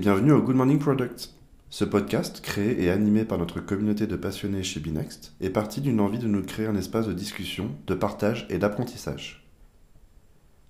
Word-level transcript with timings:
Bienvenue 0.00 0.32
au 0.32 0.40
Good 0.40 0.56
Morning 0.56 0.78
Product. 0.78 1.34
Ce 1.68 1.84
podcast, 1.84 2.40
créé 2.40 2.82
et 2.82 2.90
animé 2.90 3.26
par 3.26 3.36
notre 3.36 3.60
communauté 3.60 4.06
de 4.06 4.16
passionnés 4.16 4.62
chez 4.62 4.80
Binext, 4.80 5.34
est 5.42 5.50
parti 5.50 5.82
d'une 5.82 6.00
envie 6.00 6.18
de 6.18 6.26
nous 6.26 6.42
créer 6.42 6.64
un 6.64 6.74
espace 6.74 7.06
de 7.06 7.12
discussion, 7.12 7.76
de 7.86 7.94
partage 7.94 8.46
et 8.48 8.56
d'apprentissage. 8.56 9.46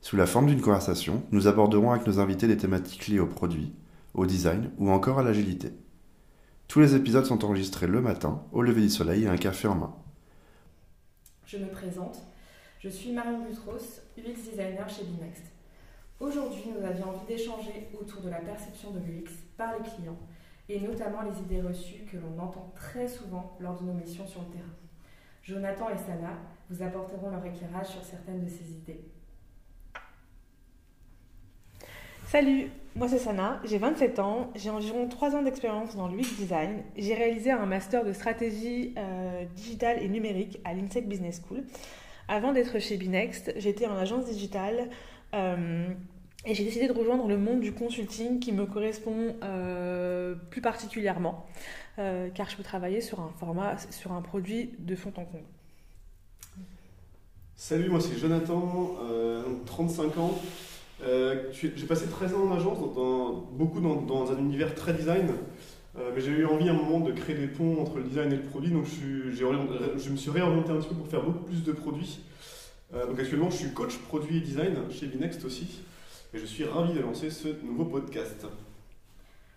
Sous 0.01 0.17
la 0.17 0.27
forme 0.27 0.46
d'une 0.46 0.61
conversation, 0.61 1.23
nous 1.31 1.46
aborderons 1.46 1.93
avec 1.93 2.09
nos 2.09 2.19
invités 2.19 2.49
des 2.49 2.57
thématiques 2.57 3.07
liées 3.07 3.21
au 3.21 3.29
produit, 3.29 3.73
au 4.14 4.27
design 4.27 4.73
ou 4.79 4.91
encore 4.91 5.21
à 5.21 5.23
l'agilité. 5.23 5.75
Tous 6.67 6.81
les 6.81 6.96
épisodes 6.96 7.25
sont 7.25 7.45
enregistrés 7.45 7.87
le 7.87 8.01
matin, 8.01 8.43
au 8.51 8.62
lever 8.62 8.81
du 8.81 8.90
soleil 8.90 9.23
et 9.23 9.29
un 9.29 9.37
café 9.37 9.68
en 9.68 9.76
main. 9.76 9.95
Je 11.46 11.59
me 11.59 11.71
présente, 11.71 12.18
je 12.81 12.89
suis 12.89 13.12
Marion 13.12 13.45
Butros, 13.45 14.03
UX 14.18 14.51
designer 14.51 14.89
chez 14.89 15.04
Binext. 15.04 15.45
Aujourd'hui, 16.21 16.65
nous 16.79 16.87
avions 16.87 17.09
envie 17.09 17.27
d'échanger 17.27 17.89
autour 17.99 18.21
de 18.21 18.29
la 18.29 18.41
perception 18.41 18.91
de 18.91 18.99
l'UX 18.99 19.31
par 19.57 19.73
les 19.79 19.89
clients 19.89 20.19
et 20.69 20.79
notamment 20.79 21.23
les 21.23 21.41
idées 21.41 21.67
reçues 21.67 22.05
que 22.05 22.19
l'on 22.19 22.39
entend 22.39 22.71
très 22.77 23.09
souvent 23.09 23.57
lors 23.59 23.81
de 23.81 23.87
nos 23.87 23.95
missions 23.95 24.27
sur 24.27 24.43
le 24.43 24.49
terrain. 24.49 24.77
Jonathan 25.43 25.89
et 25.89 25.96
Sana 25.96 26.37
vous 26.69 26.83
apporteront 26.83 27.31
leur 27.31 27.45
éclairage 27.46 27.87
sur 27.87 28.05
certaines 28.05 28.45
de 28.45 28.49
ces 28.51 28.71
idées. 28.71 29.01
Salut, 32.27 32.71
moi 32.95 33.09
c'est 33.09 33.19
Sana, 33.19 33.59
j'ai 33.65 33.79
27 33.79 34.19
ans, 34.19 34.51
j'ai 34.55 34.69
environ 34.69 35.09
3 35.09 35.37
ans 35.37 35.43
d'expérience 35.43 35.97
dans 35.97 36.07
l'UX 36.07 36.37
design. 36.37 36.83
J'ai 36.97 37.15
réalisé 37.15 37.51
un 37.51 37.65
master 37.65 38.05
de 38.05 38.12
stratégie 38.12 38.95
euh, 38.99 39.47
digitale 39.57 40.03
et 40.03 40.09
numérique 40.09 40.61
à 40.65 40.75
l'INSEC 40.75 41.09
Business 41.09 41.41
School. 41.49 41.65
Avant 42.29 42.53
d'être 42.53 42.79
chez 42.79 42.97
Binext, 42.97 43.55
j'étais 43.57 43.87
en 43.87 43.97
agence 43.97 44.27
digitale 44.27 44.91
et 45.33 46.55
j'ai 46.55 46.64
décidé 46.64 46.89
de 46.89 46.92
rejoindre 46.92 47.28
le 47.28 47.36
monde 47.36 47.61
du 47.61 47.73
consulting 47.73 48.41
qui 48.41 48.53
me 48.53 48.64
correspond 48.67 49.37
euh, 49.42 50.34
plus 50.50 50.61
particulièrement, 50.61 51.47
euh, 51.98 52.28
car 52.34 52.48
je 52.48 52.56
peux 52.56 52.62
travailler 52.62 53.00
sur 53.00 53.20
un 53.20 53.31
format, 53.39 53.77
sur 53.91 54.12
un 54.12 54.22
produit 54.22 54.70
de 54.78 54.97
fond 54.97 55.12
en 55.17 55.25
comble. 55.25 55.45
Salut, 57.56 57.91
moi 57.91 58.00
c'est 58.00 58.17
Jonathan, 58.17 58.97
35 59.67 60.17
ans. 60.17 60.41
j'ai 61.03 61.87
passé 61.87 62.06
13 62.06 62.34
ans 62.34 62.48
en 62.48 62.56
agence, 62.56 62.78
beaucoup 63.53 63.81
dans, 63.81 64.33
un 64.33 64.39
univers 64.39 64.75
très 64.75 64.94
design, 64.94 65.27
mais 65.94 66.22
j'ai 66.22 66.31
eu 66.31 66.47
envie 66.47 66.70
à 66.70 66.72
un 66.72 66.75
moment 66.77 67.00
de 67.00 67.12
créer 67.12 67.37
des 67.37 67.48
ponts 67.48 67.83
entre 67.83 67.98
le 67.98 68.05
design 68.05 68.33
et 68.33 68.37
le 68.37 68.42
produit, 68.42 68.70
donc 68.70 68.87
je 68.87 70.11
me 70.11 70.17
suis 70.17 70.31
réorienté 70.31 70.70
un 70.70 70.77
petit 70.77 70.89
peu 70.89 70.94
pour 70.94 71.06
faire 71.06 71.22
beaucoup 71.22 71.44
plus 71.44 71.62
de 71.62 71.72
produits. 71.72 72.20
Euh, 72.95 73.07
donc 73.07 73.19
actuellement, 73.19 73.51
je 73.51 73.57
suis 73.57 73.71
coach 73.71 73.99
produit 73.99 74.39
et 74.39 74.41
design 74.41 74.77
chez 74.91 75.07
Binext 75.07 75.45
aussi. 75.45 75.81
Et 76.35 76.39
je 76.39 76.47
suis 76.47 76.65
ravi 76.65 76.93
de 76.93 77.01
lancer 77.01 77.31
ce 77.31 77.49
nouveau 77.65 77.85
podcast. 77.85 78.47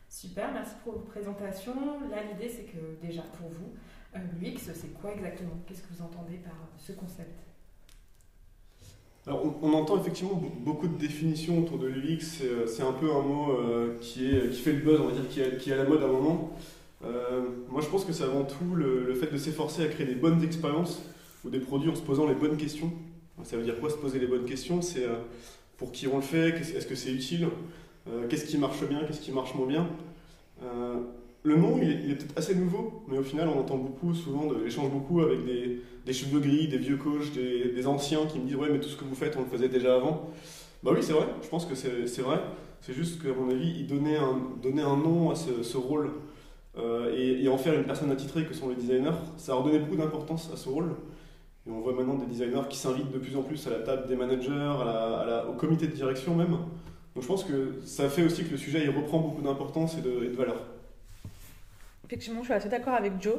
Super, 0.09 0.52
merci 0.53 0.73
pour 0.84 0.94
votre 0.94 1.06
présentation. 1.06 1.73
Là, 2.09 2.17
l'idée, 2.31 2.50
c'est 2.50 2.64
que 2.64 3.06
déjà 3.06 3.23
pour 3.39 3.50
vous, 3.50 3.73
euh, 4.16 4.20
l'UX, 4.39 4.72
c'est 4.73 4.94
quoi 4.94 5.11
exactement? 5.11 5.58
Qu'est-ce 5.67 5.81
que 5.81 5.94
vous 5.94 6.04
entendez 6.04 6.38
par 6.38 6.54
ce 6.78 6.92
concept? 6.92 7.39
Alors, 9.26 9.44
on, 9.64 9.73
entend 9.73 10.00
effectivement 10.00 10.42
beaucoup 10.59 10.88
de 10.88 10.98
définitions 10.98 11.59
autour 11.59 11.80
de 11.80 11.88
l'UX. 11.88 12.20
C'est 12.67 12.84
un 12.84 12.92
peu 12.92 13.09
un 13.09 13.22
mot 13.22 13.58
qui, 14.02 14.28
est, 14.30 14.50
qui 14.50 14.59
fait 14.59 14.73
le 14.73 14.80
buzz, 14.80 15.00
on 15.00 15.08
va 15.08 15.14
dire, 15.14 15.30
qui 15.30 15.39
est, 15.39 15.58
qui 15.58 15.70
est 15.70 15.73
à 15.73 15.78
la 15.78 15.86
mode 15.86 16.04
à 16.04 16.08
un 16.08 16.11
moment. 16.11 16.52
moi, 17.70 17.81
je 17.81 17.88
pense 17.88 18.04
que 18.04 18.11
c'est 18.11 18.26
avant 18.26 18.44
tout 18.44 18.76
le 18.76 19.16
fait 19.16 19.31
de 19.31 19.38
s'efforcer 19.38 19.86
à 19.86 19.88
créer 19.88 20.06
des 20.06 20.16
bonnes 20.16 20.44
expériences 20.44 21.02
ou 21.45 21.50
des 21.50 21.59
produits 21.59 21.89
en 21.89 21.95
se 21.95 22.02
posant 22.02 22.28
les 22.28 22.36
bonnes 22.36 22.58
questions 22.58 22.92
ça 23.42 23.58
veut 23.58 23.64
dire 23.64 23.80
quoi 23.80 23.89
se 23.89 23.95
poser 23.95 24.20
les 24.20 24.27
bonnes 24.27 24.45
questions? 24.45 24.82
C'est 24.82 25.05
euh, 25.05 25.16
pour 25.77 25.92
qui 25.92 26.08
on 26.08 26.17
le 26.17 26.21
fait? 26.21 26.49
Est-ce 26.49 26.86
que 26.86 26.95
c'est 26.95 27.11
utile? 27.11 27.48
Euh, 28.08 28.27
Qu'est-ce 28.27 28.45
qui 28.45 28.58
marche 28.58 28.83
bien? 28.88 29.04
Qu'est-ce 29.05 29.21
qui 29.21 29.32
marche 29.32 29.55
moins 29.55 29.67
bien? 29.67 29.88
Euh, 30.64 30.95
Le 31.43 31.58
nom, 31.58 31.80
il 31.82 32.11
est, 32.11 32.16
peut-être 32.16 32.38
assez 32.38 32.55
nouveau, 32.55 33.04
mais 33.08 33.17
au 33.17 33.23
final, 33.23 33.49
on 33.49 33.60
entend 33.60 33.77
beaucoup, 33.77 34.14
souvent, 34.14 34.49
j'échange 34.64 34.92
beaucoup 34.92 35.20
avec 35.22 35.39
des, 35.45 36.14
cheveux 36.14 36.39
gris, 36.39 36.67
des 36.67 36.77
vieux 36.77 36.95
coachs, 36.95 37.33
des, 37.33 37.88
anciens 37.88 38.26
qui 38.27 38.39
me 38.39 38.45
disent 38.45 38.55
Ouais, 38.55 38.70
mais 38.72 38.80
tout 38.80 38.88
ce 38.89 38.95
que 38.95 39.04
vous 39.04 39.16
faites, 39.16 39.36
on 39.36 39.42
le 39.42 39.48
faisait 39.48 39.70
déjà 39.70 39.95
avant. 39.95 40.30
Bah 40.83 40.92
oui, 40.93 41.02
c'est 41.02 41.14
vrai, 41.14 41.26
je 41.42 41.48
pense 41.48 41.66
que 41.66 41.76
c'est 41.76 42.22
vrai. 42.22 42.39
C'est 42.82 42.93
juste 42.93 43.22
qu'à 43.22 43.33
mon 43.33 43.49
avis, 43.49 43.73
il 43.80 43.88
donnait 43.88 44.17
un, 44.17 44.42
donner 44.61 44.82
un 44.82 44.98
nom 44.98 45.32
à 45.32 45.36
ce, 45.36 45.77
rôle. 45.77 46.11
Et, 46.77 47.43
et, 47.43 47.49
en 47.49 47.58
faire 47.58 47.73
une 47.73 47.86
personne 47.86 48.11
attitrée 48.11 48.45
que 48.45 48.54
sont 48.54 48.70
les 48.70 48.76
designers, 48.76 49.20
ça 49.38 49.54
a 49.54 49.55
redonné 49.55 49.80
beaucoup 49.80 49.95
d'importance 49.98 50.49
à 50.54 50.58
ce 50.58 50.70
rôle. 50.70 50.95
Et 51.65 51.71
on 51.71 51.79
voit 51.79 51.93
maintenant 51.93 52.15
des 52.15 52.25
designers 52.25 52.67
qui 52.69 52.77
s'invitent 52.77 53.11
de 53.11 53.19
plus 53.19 53.37
en 53.37 53.41
plus 53.41 53.65
à 53.67 53.69
la 53.69 53.79
table 53.79 54.07
des 54.07 54.15
managers, 54.15 54.73
au 55.49 55.53
comité 55.53 55.87
de 55.87 55.93
direction 55.93 56.35
même. 56.35 56.57
Donc 57.15 57.21
je 57.21 57.27
pense 57.27 57.43
que 57.43 57.79
ça 57.85 58.09
fait 58.09 58.23
aussi 58.23 58.43
que 58.43 58.51
le 58.51 58.57
sujet 58.57 58.87
reprend 58.87 59.19
beaucoup 59.19 59.41
d'importance 59.41 59.97
et 59.97 60.01
de, 60.01 60.35
valeur. 60.35 60.61
Effectivement, 62.05 62.41
je 62.41 62.45
suis 62.45 62.53
assez 62.53 62.69
d'accord 62.69 62.95
avec 62.95 63.13
Joe. 63.21 63.37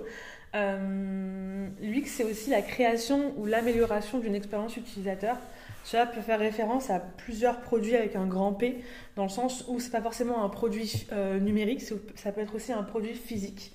Euh, 0.55 1.69
L'UX, 1.81 2.07
c'est 2.07 2.25
aussi 2.25 2.51
la 2.51 2.63
création 2.63 3.35
ou 3.37 3.47
l'amélioration 3.47 4.21
d'une 4.21 4.35
expérience 4.35 4.77
utilisateur. 4.77 5.37
Cela 5.85 6.07
peut 6.07 6.21
faire 6.21 6.39
référence 6.39 6.89
à 6.89 6.99
plusieurs 6.99 7.61
produits 7.61 7.97
avec 7.97 8.17
un 8.17 8.27
grand 8.27 8.55
P, 8.55 8.79
dans 9.17 9.25
le 9.25 9.29
sens 9.29 9.65
où 9.69 9.81
ce 9.81 9.87
n'est 9.87 9.93
pas 9.93 10.01
forcément 10.01 10.43
un 10.45 10.49
produit 10.49 11.07
euh, 11.13 11.39
numérique, 11.39 11.83
ça 12.15 12.33
peut 12.33 12.41
être 12.41 12.55
aussi 12.55 12.73
un 12.73 12.85
produit 12.85 13.15
physique, 13.15 13.73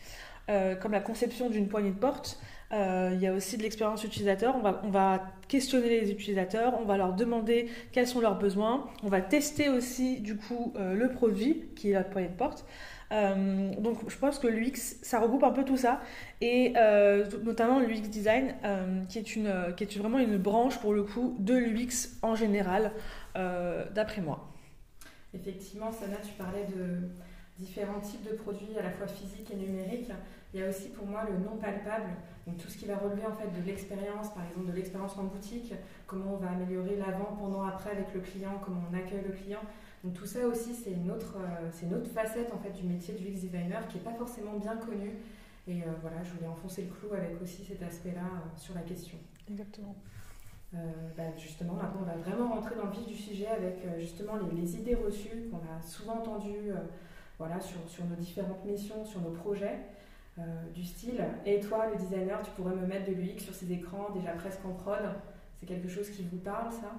euh, 0.50 0.76
comme 0.76 0.94
la 0.94 1.02
conception 1.02 1.50
d'une 1.50 1.68
poignée 1.68 1.92
de 1.92 2.00
porte. 2.00 2.40
Euh, 2.72 3.12
il 3.16 3.22
y 3.22 3.28
a 3.28 3.34
aussi 3.34 3.58
de 3.58 3.64
l'expérience 3.64 4.04
utilisateur. 4.04 4.56
On 4.56 4.62
va, 4.62 4.82
on 4.84 4.90
va 4.90 5.24
questionner 5.48 5.90
les 5.90 6.12
utilisateurs, 6.12 6.80
on 6.80 6.86
va 6.86 6.98
leur 6.98 7.14
demander 7.14 7.70
quels 7.92 8.08
sont 8.08 8.22
leurs 8.22 8.38
besoins. 8.38 8.88
On 9.04 9.08
va 9.08 9.22
tester 9.22 9.70
aussi 9.70 10.22
du 10.22 10.38
coup 10.38 10.74
euh, 10.76 10.94
le 10.94 11.10
produit 11.10 11.66
qui 11.76 11.90
est 11.90 11.94
la 11.94 12.04
poignée 12.04 12.30
de 12.30 12.36
porte. 12.36 12.66
Euh, 13.12 13.74
donc 13.80 14.08
je 14.08 14.16
pense 14.18 14.38
que 14.38 14.46
l'UX, 14.46 15.00
ça 15.02 15.20
regroupe 15.20 15.44
un 15.44 15.52
peu 15.52 15.66
tout 15.66 15.78
ça, 15.78 16.00
et 16.42 16.74
notamment 17.44 17.80
l'UX 17.80 18.08
design, 18.08 18.54
qui, 19.10 19.18
est 19.18 19.24
qui 19.24 19.40
est 19.84 19.98
vraiment 19.98 20.20
une 20.20 20.38
branche 20.38 20.80
pour 20.80 20.94
le 20.94 21.04
coup 21.04 21.36
de 21.40 21.56
l'UX 21.56 22.20
en 22.22 22.36
général, 22.36 22.92
d'après 23.34 24.22
moi. 24.22 24.54
Effectivement, 25.34 25.92
Sana, 25.92 26.18
tu 26.18 26.34
parlais 26.34 26.66
de 26.66 27.10
différents 27.58 28.00
types 28.00 28.24
de 28.24 28.36
produits 28.36 28.78
à 28.78 28.84
la 28.84 28.92
fois 28.92 29.08
physiques 29.08 29.52
et 29.52 29.56
numériques. 29.56 30.12
Il 30.54 30.60
y 30.60 30.64
a 30.64 30.70
aussi 30.70 30.90
pour 30.90 31.06
moi 31.06 31.26
le 31.30 31.38
non 31.38 31.58
palpable, 31.58 32.10
donc 32.48 32.58
tout 32.58 32.70
ce 32.70 32.78
qui 32.78 32.86
va 32.86 32.98
relever 32.98 33.24
en 33.26 33.34
fait 33.34 33.50
de 33.50 33.66
l'expérience, 33.66 34.34
par 34.34 34.44
exemple 34.48 34.68
de 34.68 34.74
l'expérience 34.74 35.16
en 35.18 35.26
boutique, 35.26 35.74
comment 36.08 36.34
on 36.34 36.38
va 36.38 36.50
améliorer 36.50 36.96
l'avant, 36.96 37.36
pendant, 37.38 37.64
après 37.64 37.92
avec 37.92 38.14
le 38.16 38.22
client, 38.22 38.60
comment 38.64 38.82
on 38.92 38.96
accueille 38.96 39.24
le 39.28 39.34
client. 39.34 39.62
Donc 40.04 40.14
tout 40.14 40.26
ça 40.26 40.48
aussi 40.48 40.74
c'est 40.74 40.92
une 40.92 41.12
autre, 41.12 41.36
euh, 41.38 41.70
c'est 41.72 41.86
une 41.86 41.94
autre 41.94 42.10
facette 42.10 42.52
en 42.54 42.58
fait 42.58 42.72
du 42.72 42.84
métier 42.84 43.14
du 43.14 43.28
UX 43.28 43.42
designer 43.42 43.88
qui 43.88 43.98
n'est 43.98 44.04
pas 44.04 44.14
forcément 44.14 44.54
bien 44.58 44.76
connue. 44.78 45.18
Et 45.68 45.84
euh, 45.84 45.86
voilà, 46.02 46.24
je 46.24 46.32
voulais 46.32 46.48
enfoncer 46.48 46.84
le 46.84 46.88
clou 46.88 47.14
avec 47.14 47.40
aussi 47.44 47.64
cet 47.64 47.84
aspect-là 47.84 48.22
euh, 48.22 48.58
sur 48.58 48.74
la 48.74 48.82
question. 48.82 49.18
Exactement. 49.50 49.96
Bah, 50.72 51.24
justement, 51.36 51.74
maintenant 51.74 52.02
on 52.02 52.06
va 52.06 52.16
vraiment 52.18 52.54
rentrer 52.54 52.76
dans 52.76 52.86
le 52.86 52.92
vif 52.92 53.08
du 53.08 53.16
sujet 53.16 53.48
avec 53.48 53.80
justement 53.98 54.34
les, 54.36 54.62
les, 54.62 54.76
idées 54.76 54.94
reçues 54.94 55.50
qu'on 55.50 55.58
a 55.58 55.82
souvent 55.82 56.20
entendues 56.20 56.72
voilà, 57.40 57.60
sur, 57.60 57.80
sur 57.88 58.06
nos 58.06 58.16
différentes 58.16 58.64
missions, 58.66 59.04
sur 59.04 59.20
nos 59.20 59.32
projets. 59.32 59.80
Euh, 60.40 60.72
du 60.74 60.86
style. 60.86 61.22
Et 61.46 61.60
toi, 61.60 61.88
le 61.92 61.98
designer, 61.98 62.42
tu 62.42 62.52
pourrais 62.52 62.74
me 62.74 62.86
mettre 62.88 63.10
de 63.10 63.14
l'UX 63.14 63.40
sur 63.40 63.54
ces 63.54 63.74
écrans 63.74 64.08
déjà 64.14 64.30
presque 64.32 64.64
en 64.64 64.72
prod. 64.72 65.02
C'est 65.60 65.66
quelque 65.66 65.90
chose 65.90 66.10
qui 66.10 66.24
vous 66.32 66.38
parle, 66.38 66.72
ça? 66.72 66.94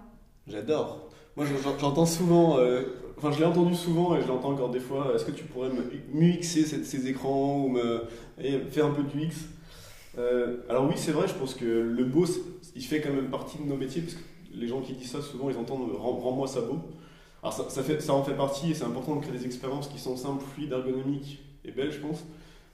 J'adore. 0.47 1.09
Moi, 1.37 1.47
j'entends 1.79 2.05
souvent, 2.05 2.59
euh, 2.59 2.83
enfin, 3.17 3.31
je 3.31 3.39
l'ai 3.39 3.47
entendu 3.47 3.75
souvent 3.75 4.17
et 4.17 4.21
je 4.21 4.27
l'entends 4.27 4.51
encore 4.51 4.69
des 4.71 4.81
fois. 4.81 5.13
Est-ce 5.15 5.25
que 5.25 5.31
tu 5.31 5.45
pourrais 5.45 5.71
me 5.71 5.91
mixer 6.13 6.65
ces 6.65 7.09
écrans 7.09 7.65
ou 7.65 7.69
me 7.69 8.05
faire 8.71 8.87
un 8.87 8.91
peu 8.91 9.05
de 9.05 9.09
UX 9.09 9.49
euh, 10.19 10.59
Alors 10.69 10.87
oui, 10.87 10.95
c'est 10.97 11.13
vrai. 11.13 11.27
Je 11.27 11.35
pense 11.35 11.55
que 11.55 11.65
le 11.65 12.05
beau, 12.05 12.27
il 12.75 12.85
fait 12.85 13.01
quand 13.01 13.13
même 13.13 13.31
partie 13.31 13.57
de 13.57 13.65
nos 13.65 13.77
métiers 13.77 14.03
parce 14.03 14.15
que 14.15 14.23
les 14.53 14.67
gens 14.67 14.83
qui 14.83 14.93
disent 14.93 15.13
ça, 15.13 15.23
souvent, 15.23 15.49
ils 15.49 15.57
entendent 15.57 15.93
rends-moi 15.97 16.47
ça 16.47 16.61
beau. 16.61 16.81
Alors 17.43 17.55
ça, 17.55 17.71
ça 17.71 18.13
en 18.13 18.23
fait 18.23 18.35
partie 18.35 18.73
et 18.73 18.75
c'est 18.75 18.85
important 18.85 19.17
de 19.17 19.23
créer 19.23 19.39
des 19.39 19.47
expériences 19.47 19.89
qui 19.89 19.99
sont 19.99 20.17
simples, 20.17 20.45
fluides, 20.45 20.73
ergonomiques 20.73 21.41
et 21.65 21.71
belles, 21.71 21.93
je 21.93 22.01
pense. 22.01 22.27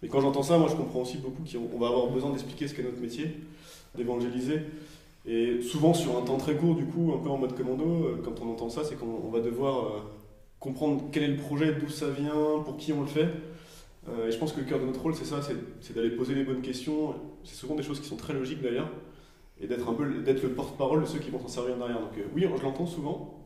Et 0.02 0.08
quand 0.08 0.20
j'entends 0.20 0.43
ça, 0.43 0.58
moi 0.58 0.69
je 0.69 0.76
comprends 0.76 1.00
aussi 1.00 1.19
beaucoup 1.19 1.43
qu'on 1.43 1.78
va 1.78 1.88
avoir 1.88 2.08
besoin 2.08 2.31
d'expliquer 2.31 2.69
ce 2.69 2.75
qu'est 2.75 2.82
notre 2.82 3.00
métier, 3.00 3.40
d'évangéliser. 3.94 4.60
Et 5.26 5.60
souvent 5.60 5.93
sur 5.93 6.16
un 6.16 6.22
temps 6.22 6.37
très 6.37 6.54
court, 6.54 6.76
du 6.76 6.84
coup, 6.84 7.12
un 7.14 7.22
peu 7.22 7.31
en 7.31 7.38
mode 7.38 7.56
commando, 7.56 7.84
euh, 7.84 8.22
quand 8.25 8.40
on 8.40 8.50
entend 8.50 8.69
ça, 8.69 8.84
c'est 8.84 8.94
qu'on 8.94 9.28
va 9.31 9.40
devoir 9.40 9.84
euh, 9.84 10.00
comprendre 10.60 11.04
quel 11.10 11.25
est 11.25 11.28
le 11.28 11.37
projet, 11.37 11.75
d'où 11.75 11.88
ça 11.88 12.10
vient, 12.10 12.60
pour 12.64 12.76
qui 12.76 12.93
on 12.93 13.00
le 13.00 13.08
fait. 13.08 13.28
Euh, 14.08 14.28
et 14.28 14.31
je 14.31 14.38
pense 14.38 14.52
que 14.52 14.60
le 14.60 14.66
cœur 14.66 14.78
de 14.78 14.84
notre 14.84 15.02
rôle, 15.02 15.16
c'est 15.16 15.25
ça, 15.25 15.40
c'est 15.81 15.94
d'aller 15.94 16.10
poser 16.10 16.34
les 16.34 16.44
bonnes 16.44 16.62
questions. 16.62 17.14
C'est 17.43 17.56
souvent 17.56 17.75
des 17.75 17.82
choses 17.82 18.00
qui 18.00 18.06
sont 18.06 18.16
très 18.16 18.34
logiques 18.34 18.62
d'ailleurs, 18.62 18.90
et 19.60 19.66
d'être 19.66 19.88
un 19.88 19.94
peu 19.94 20.22
d'être 20.22 20.43
le 20.43 20.50
porte-parole 20.50 21.00
de 21.00 21.06
ceux 21.06 21.19
qui 21.19 21.31
vont 21.31 21.40
s'en 21.40 21.48
servir 21.48 21.76
derrière. 21.76 21.98
Donc 21.98 22.12
oui, 22.34 22.46
je 22.56 22.62
l'entends 22.62 22.87
souvent, 22.87 23.43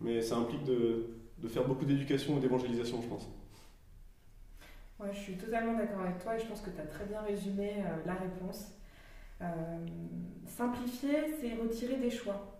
mais 0.00 0.22
ça 0.22 0.36
implique 0.36 0.62
de 0.62 1.48
faire 1.48 1.64
beaucoup 1.66 1.84
d'éducation 1.84 2.36
et 2.36 2.40
d'évangélisation, 2.40 3.00
je 3.02 3.08
pense. 3.08 3.28
Ouais, 4.98 5.08
je 5.12 5.18
suis 5.18 5.36
totalement 5.36 5.74
d'accord 5.74 6.00
avec 6.00 6.18
toi 6.18 6.36
et 6.36 6.38
je 6.38 6.46
pense 6.46 6.62
que 6.62 6.70
tu 6.70 6.80
as 6.80 6.86
très 6.86 7.04
bien 7.04 7.20
résumé 7.20 7.74
euh, 7.80 7.96
la 8.06 8.14
réponse. 8.14 8.72
Euh, 9.42 9.44
simplifier, 10.46 11.34
c'est 11.38 11.54
retirer 11.54 11.96
des 11.96 12.08
choix. 12.08 12.56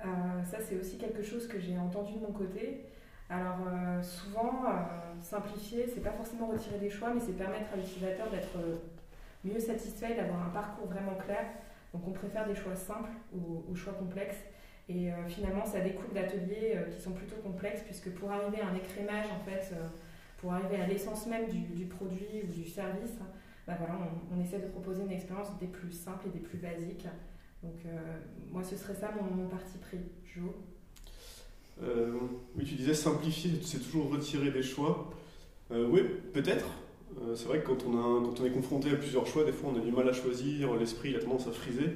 Euh, 0.00 0.06
ça, 0.44 0.58
c'est 0.66 0.76
aussi 0.76 0.96
quelque 0.96 1.22
chose 1.22 1.46
que 1.46 1.58
j'ai 1.60 1.76
entendu 1.76 2.14
de 2.14 2.20
mon 2.20 2.32
côté. 2.32 2.86
Alors, 3.28 3.58
souvent, 4.02 4.64
simplifier, 5.20 5.86
c'est 5.86 6.00
pas 6.00 6.12
forcément 6.12 6.46
retirer 6.46 6.78
des 6.78 6.88
choix, 6.88 7.12
mais 7.12 7.20
c'est 7.20 7.36
permettre 7.36 7.74
à 7.74 7.76
l'utilisateur 7.76 8.30
d'être 8.30 8.56
mieux 9.44 9.60
satisfait, 9.60 10.14
d'avoir 10.14 10.46
un 10.46 10.48
parcours 10.48 10.86
vraiment 10.86 11.14
clair. 11.14 11.44
Donc 11.92 12.08
on 12.08 12.12
préfère 12.12 12.48
des 12.48 12.54
choix 12.54 12.74
simples 12.74 13.10
aux, 13.70 13.74
choix 13.74 13.92
complexes. 13.92 14.42
Et 14.88 15.10
finalement, 15.26 15.66
ça 15.66 15.80
découpe 15.80 16.14
d'ateliers 16.14 16.78
qui 16.90 16.98
sont 17.02 17.12
plutôt 17.12 17.36
complexes, 17.42 17.82
puisque 17.82 18.14
pour 18.14 18.32
arriver 18.32 18.62
à 18.62 18.68
un 18.68 18.74
écrémage, 18.74 19.26
en 19.26 19.44
fait, 19.44 19.74
pour 20.38 20.52
arriver 20.52 20.76
à 20.76 20.86
l'essence 20.86 21.26
même 21.26 21.48
du, 21.50 21.84
produit 21.84 22.42
ou 22.44 22.52
du 22.52 22.68
service, 22.68 23.12
bah 23.66 23.74
voilà, 23.78 23.98
on, 24.34 24.40
essaie 24.40 24.60
de 24.60 24.68
proposer 24.68 25.02
une 25.02 25.12
expérience 25.12 25.48
des 25.60 25.66
plus 25.66 25.92
simples 25.92 26.28
et 26.28 26.30
des 26.30 26.38
plus 26.38 26.58
basiques. 26.58 27.06
Donc 27.62 27.74
moi, 28.50 28.62
ce 28.62 28.76
serait 28.76 28.94
ça 28.94 29.12
mon, 29.12 29.46
parti 29.48 29.76
pris. 29.78 29.98
Jo 30.24 30.54
euh, 31.82 32.12
oui, 32.56 32.64
tu 32.64 32.74
disais 32.74 32.94
simplifier, 32.94 33.52
c'est 33.62 33.78
toujours 33.78 34.10
retirer 34.10 34.50
des 34.50 34.62
choix. 34.62 35.10
Euh, 35.70 35.86
oui, 35.88 36.00
peut-être. 36.32 36.66
Euh, 37.22 37.34
c'est 37.34 37.46
vrai 37.46 37.60
que 37.60 37.66
quand 37.66 37.84
on, 37.86 37.96
a, 37.96 38.24
quand 38.24 38.40
on 38.40 38.44
est 38.44 38.50
confronté 38.50 38.90
à 38.90 38.96
plusieurs 38.96 39.26
choix, 39.26 39.44
des 39.44 39.52
fois 39.52 39.70
on 39.74 39.78
a 39.78 39.84
du 39.84 39.92
mal 39.92 40.08
à 40.08 40.12
choisir, 40.12 40.74
l'esprit 40.74 41.14
a 41.16 41.20
tendance 41.20 41.46
à 41.46 41.52
friser. 41.52 41.90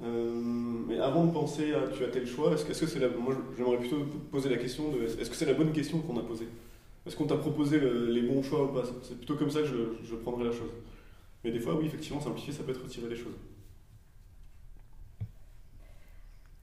mais 0.00 0.98
avant 0.98 1.24
de 1.26 1.32
penser 1.32 1.74
à 1.74 1.88
tu 1.88 2.04
as 2.04 2.08
tel 2.08 2.26
choix, 2.26 2.52
est-ce 2.52 2.64
que 2.64 2.74
c'est 2.74 2.98
la, 2.98 3.08
moi 3.08 3.34
j'aimerais 3.56 3.78
plutôt 3.78 4.04
poser 4.30 4.48
la 4.48 4.56
question 4.56 4.90
de 4.90 5.04
est-ce 5.04 5.30
que 5.30 5.36
c'est 5.36 5.46
la 5.46 5.54
bonne 5.54 5.72
question 5.72 6.00
qu'on 6.00 6.18
a 6.18 6.22
posée? 6.22 6.48
Est-ce 7.06 7.16
qu'on 7.16 7.26
t'a 7.26 7.36
proposé 7.36 7.78
les 7.78 8.22
bons 8.22 8.42
choix 8.42 8.64
ou 8.64 8.68
pas 8.68 8.82
C'est 9.02 9.16
plutôt 9.16 9.36
comme 9.36 9.50
ça 9.50 9.60
que 9.60 9.66
je, 9.66 9.76
je 10.04 10.14
prendrais 10.16 10.44
la 10.44 10.52
chose. 10.52 10.70
Mais 11.44 11.52
des 11.52 11.60
fois, 11.60 11.76
oui, 11.76 11.86
effectivement, 11.86 12.20
simplifier, 12.20 12.52
ça 12.52 12.64
peut 12.64 12.72
être 12.72 12.82
retirer 12.82 13.08
des 13.08 13.16
choses. 13.16 13.36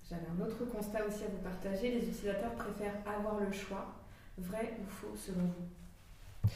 J'avais 0.10 0.28
un 0.28 0.46
autre 0.46 0.66
constat 0.66 1.06
aussi 1.08 1.24
à 1.24 1.28
vous 1.28 1.42
partager. 1.42 1.92
Les 1.92 2.08
utilisateurs 2.08 2.52
préfèrent 2.56 2.98
avoir 3.06 3.40
le 3.40 3.52
choix. 3.52 3.96
Vrai 4.38 4.74
ou 4.82 4.90
faux 4.90 5.16
selon 5.16 5.44
vous? 5.44 6.50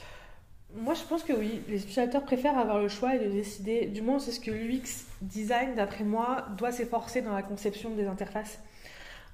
Moi, 0.76 0.94
je 0.94 1.04
pense 1.04 1.24
que 1.24 1.32
oui. 1.32 1.62
Les 1.70 1.78
utilisateurs 1.78 2.24
préfèrent 2.24 2.58
avoir 2.58 2.80
le 2.80 2.90
choix 2.90 3.16
et 3.16 3.20
de 3.20 3.32
décider. 3.32 3.86
Du 3.86 4.02
moins, 4.02 4.20
c'est 4.20 4.34
ce 4.34 4.42
que 4.42 4.52
l'UX 4.52 5.06
design, 5.22 5.76
d'après 5.76 6.04
moi, 6.04 6.48
doit 6.58 6.74
s'efforcer 6.74 7.22
dans 7.22 7.34
la 7.34 7.44
conception 7.44 7.92
des 7.92 8.06
interfaces. 8.06 8.60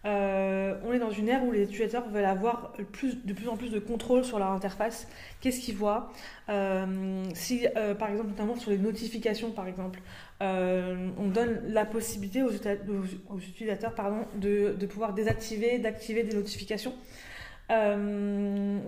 Euh, 0.06 0.76
on 0.86 0.92
est 0.92 1.00
dans 1.00 1.12
une 1.12 1.30
ère 1.30 1.44
où 1.46 1.52
les 1.52 1.64
utilisateurs 1.64 2.08
veulent 2.10 2.26
avoir 2.26 2.74
de 2.78 3.34
plus 3.34 3.48
en 3.48 3.56
plus 3.56 3.70
de 3.70 3.80
contrôle 3.80 4.24
sur 4.26 4.38
leur 4.38 4.52
interface. 4.52 5.08
Qu'est-ce 5.40 5.62
qu'ils 5.62 5.76
voient? 5.76 6.12
Euh, 6.50 7.24
Si, 7.34 7.68
euh, 7.78 7.96
par 7.96 8.10
exemple, 8.10 8.30
notamment 8.30 8.56
sur 8.56 8.72
les 8.72 8.78
notifications, 8.78 9.52
par 9.52 9.68
exemple, 9.68 10.00
on 10.42 11.30
donne 11.30 11.62
la 11.70 11.86
possibilité 11.86 12.44
aux, 12.44 13.38
utilisateurs 13.38 13.96
pardon, 13.96 14.26
de, 14.36 14.86
pouvoir 14.88 15.14
désactiver, 15.14 15.80
d'activer 15.80 16.24
des 16.24 16.36
notifications. 16.36 16.94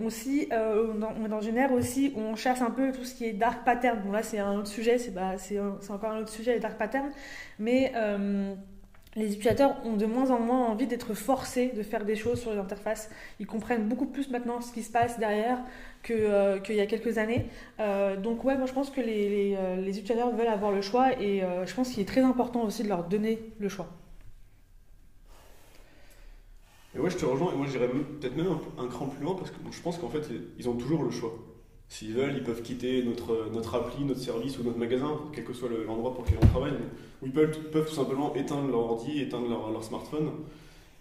aussi, 0.04 0.48
on 0.52 1.24
est 1.24 1.28
dans 1.28 1.40
une 1.40 1.56
ère 1.56 1.72
aussi 1.72 2.12
où 2.14 2.20
on 2.20 2.36
cherche 2.36 2.60
un 2.60 2.70
peu 2.70 2.92
tout 2.92 3.04
ce 3.04 3.14
qui 3.14 3.24
est 3.24 3.32
dark 3.32 3.64
pattern. 3.64 4.02
Bon, 4.04 4.12
là, 4.12 4.22
c'est 4.22 4.38
un 4.38 4.58
autre 4.58 4.68
sujet, 4.68 4.98
c'est 4.98 5.58
encore 5.88 6.10
un 6.10 6.20
autre 6.20 6.28
sujet, 6.28 6.52
les 6.52 6.60
dark 6.60 6.76
patterns. 6.76 7.10
Mais 7.58 7.92
les 9.16 9.32
utilisateurs 9.32 9.74
ont 9.84 9.96
de 9.96 10.04
moins 10.06 10.30
en 10.30 10.38
moins 10.38 10.66
envie 10.66 10.86
d'être 10.86 11.14
forcés 11.14 11.72
de 11.74 11.82
faire 11.82 12.04
des 12.04 12.16
choses 12.16 12.40
sur 12.40 12.52
les 12.52 12.58
interfaces. 12.58 13.10
Ils 13.40 13.46
comprennent 13.46 13.88
beaucoup 13.88 14.06
plus 14.06 14.30
maintenant 14.30 14.60
ce 14.60 14.72
qui 14.72 14.82
se 14.82 14.92
passe 14.92 15.18
derrière 15.18 15.58
euh, 16.10 16.60
qu'il 16.60 16.76
y 16.76 16.80
a 16.80 16.86
quelques 16.86 17.18
années. 17.18 17.46
Euh, 17.80 18.16
donc 18.16 18.44
ouais, 18.44 18.56
moi 18.56 18.66
je 18.66 18.72
pense 18.72 18.90
que 18.90 19.00
les, 19.00 19.56
euh, 19.58 19.86
utilisateurs 19.86 20.34
veulent 20.34 20.46
avoir 20.46 20.70
le 20.70 20.82
choix 20.82 21.20
et 21.20 21.42
je 21.64 21.74
pense 21.74 21.90
qu'il 21.90 22.02
est 22.02 22.06
très 22.06 22.20
important 22.20 22.62
aussi 22.62 22.82
de 22.82 22.88
leur 22.88 23.04
donner 23.04 23.38
le 23.58 23.68
choix. 23.68 23.88
Et 26.94 26.98
ouais, 26.98 27.10
je 27.10 27.16
te 27.16 27.24
rejoins, 27.26 27.52
et 27.52 27.56
moi 27.56 27.66
j'irais 27.66 27.88
peut-être 27.88 28.36
même 28.36 28.46
un, 28.78 28.86
cran 28.88 29.06
plus 29.06 29.22
loin 29.22 29.34
parce 29.34 29.50
que 29.50 29.56
je 29.70 29.82
pense 29.82 29.98
qu'en 29.98 30.08
fait 30.08 30.22
ils 30.58 30.68
ont 30.68 30.76
toujours 30.76 31.02
le 31.02 31.10
choix. 31.10 31.34
S'ils 31.88 32.12
veulent, 32.12 32.34
ils 32.36 32.42
peuvent 32.42 32.62
quitter 32.62 33.02
notre, 33.04 33.48
notre 33.52 33.74
appli, 33.76 34.04
notre 34.04 34.20
service 34.20 34.58
ou 34.58 34.64
notre 34.64 34.78
magasin, 34.78 35.20
quel 35.32 35.44
que 35.44 35.52
soit 35.52 35.68
l'endroit 35.86 36.14
pour 36.14 36.24
lequel 36.24 36.38
on 36.42 36.46
travaille, 36.46 36.72
ou 37.22 37.26
ils 37.26 37.32
peuvent, 37.32 37.56
peuvent, 37.70 37.88
tout 37.88 37.94
simplement 37.94 38.34
éteindre 38.34 38.68
leur 38.68 38.80
ordi, 38.80 39.20
éteindre 39.20 39.48
leur, 39.48 39.84
smartphone. 39.84 40.30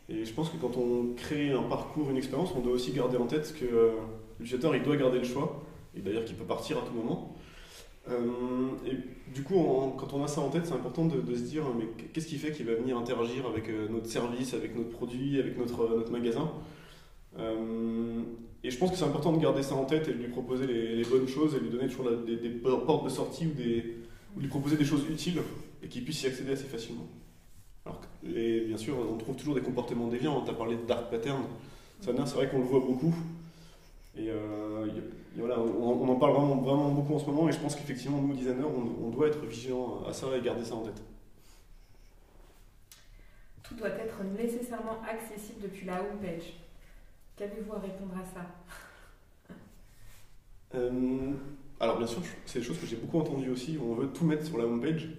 Et 0.09 0.25
je 0.25 0.33
pense 0.33 0.49
que 0.49 0.57
quand 0.57 0.77
on 0.77 1.15
crée 1.15 1.51
un 1.51 1.63
parcours, 1.63 2.11
une 2.11 2.17
expérience, 2.17 2.53
on 2.55 2.61
doit 2.61 2.73
aussi 2.73 2.91
garder 2.91 3.17
en 3.17 3.25
tête 3.25 3.55
que 3.59 3.65
euh, 3.65 3.91
l'utilisateur 4.39 4.75
il 4.75 4.83
doit 4.83 4.95
garder 4.95 5.17
le 5.17 5.25
choix, 5.25 5.63
et 5.97 6.01
d'ailleurs 6.01 6.23
qu'il 6.23 6.35
peut 6.35 6.45
partir 6.45 6.77
à 6.77 6.81
tout 6.81 6.93
moment. 6.93 7.35
Euh, 8.07 8.21
et 8.85 8.95
du 9.33 9.41
coup, 9.41 9.55
quand 9.97 10.13
on 10.13 10.23
a 10.23 10.27
ça 10.27 10.41
en 10.41 10.49
tête, 10.49 10.67
c'est 10.67 10.73
important 10.73 11.05
de, 11.05 11.35
se 11.35 11.41
dire 11.41 11.63
mais 11.75 11.87
qu'est-ce 12.13 12.27
qui 12.27 12.37
fait 12.37 12.51
qu'il 12.51 12.67
va 12.67 12.75
venir 12.75 12.95
interagir 12.95 13.47
avec 13.47 13.67
euh, 13.69 13.87
notre 13.89 14.05
service, 14.05 14.53
avec 14.53 14.75
notre 14.75 14.89
produit, 14.89 15.39
avec 15.39 15.57
notre, 15.57 15.89
notre 15.95 16.11
magasin? 16.11 16.51
Et 18.65 18.71
je 18.71 18.77
pense 18.79 18.89
que 18.89 18.97
c'est 18.97 19.05
important 19.05 19.31
de 19.31 19.39
garder 19.39 19.61
ça 19.61 19.75
en 19.75 19.85
tête 19.85 20.07
et 20.07 20.13
de 20.13 20.17
lui 20.17 20.29
proposer 20.29 20.65
les, 20.65 21.03
bonnes 21.03 21.27
choses 21.27 21.53
et 21.53 21.59
lui 21.59 21.69
donner 21.69 21.87
toujours 21.87 22.09
des, 22.09 22.49
portes 22.49 23.05
de 23.05 23.09
sortie 23.09 23.45
ou, 23.45 23.51
des, 23.51 23.97
lui 24.35 24.47
proposer 24.47 24.75
des 24.75 24.85
choses 24.85 25.05
utiles 25.07 25.39
et 25.83 25.87
qu'il 25.87 26.03
puisse 26.03 26.23
y 26.23 26.27
accéder 26.27 26.53
assez 26.53 26.63
facilement. 26.63 27.05
Alors, 27.85 28.01
bien 28.23 28.77
sûr, 28.77 28.95
on 28.97 29.17
trouve 29.17 29.35
toujours 29.35 29.53
des 29.53 29.61
comportements 29.61 30.07
déviants. 30.07 30.41
Tu 30.41 30.49
as 30.49 30.55
parlé 30.55 30.77
de 30.77 30.81
dark 30.81 31.11
pattern. 31.11 31.43
C'est 32.01 32.11
vrai 32.11 32.49
qu'on 32.49 32.57
le 32.57 32.65
voit 32.65 32.79
beaucoup. 32.79 33.13
Et, 34.17 34.31
euh, 34.31 34.87
voilà, 35.37 35.59
on, 35.59 36.09
en 36.09 36.15
parle 36.15 36.33
vraiment, 36.33 36.55
vraiment 36.55 36.89
beaucoup 36.89 37.13
en 37.13 37.19
ce 37.19 37.27
moment. 37.27 37.47
Et 37.47 37.51
je 37.51 37.59
pense 37.59 37.75
qu'effectivement, 37.75 38.19
nous, 38.19 38.33
designers, 38.33 38.63
on, 38.63 39.05
on 39.05 39.09
doit 39.09 39.27
être 39.27 39.45
vigilants 39.45 40.01
à 40.09 40.13
ça 40.13 40.25
et 40.35 40.41
garder 40.41 40.65
ça 40.65 40.73
en 40.73 40.81
tête. 40.81 41.03
Tout 43.61 43.75
doit 43.75 43.89
être 43.89 44.23
nécessairement 44.35 45.01
accessible 45.07 45.61
depuis 45.61 45.85
la 45.85 46.01
home 46.01 46.17
page. 46.19 46.64
Qu'avez-vous 47.35 47.73
à 47.73 47.79
répondre 47.79 48.13
à 48.15 48.23
ça 48.23 48.45
euh, 50.75 51.31
Alors 51.81 51.97
bien 51.97 52.07
sûr, 52.07 52.21
c'est 52.45 52.59
des 52.59 52.65
choses 52.65 52.79
que 52.79 52.85
j'ai 52.85 52.95
beaucoup 52.95 53.19
entendues 53.19 53.49
aussi. 53.49 53.77
On 53.81 53.93
veut 53.93 54.07
tout 54.07 54.23
mettre 54.23 54.45
sur 54.45 54.57
la 54.57 54.65
homepage. 54.65 55.09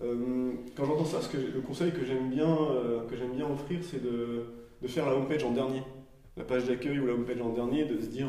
Euh, 0.00 0.52
quand 0.76 0.84
j'entends 0.84 1.04
ça, 1.04 1.20
le 1.34 1.60
conseil 1.60 1.92
que 1.92 2.04
j'aime 2.04 2.30
bien, 2.30 2.48
euh, 2.48 3.02
bien 3.32 3.48
offrir, 3.48 3.78
c'est 3.82 4.02
de, 4.02 4.46
de, 4.82 4.88
faire 4.88 5.06
la 5.06 5.14
homepage 5.14 5.44
en 5.44 5.52
dernier. 5.52 5.82
La 6.36 6.44
page 6.44 6.66
d'accueil 6.66 6.98
ou 6.98 7.06
la 7.06 7.14
homepage 7.14 7.40
en 7.40 7.50
dernier, 7.50 7.84
de 7.84 8.00
se 8.00 8.06
dire 8.06 8.28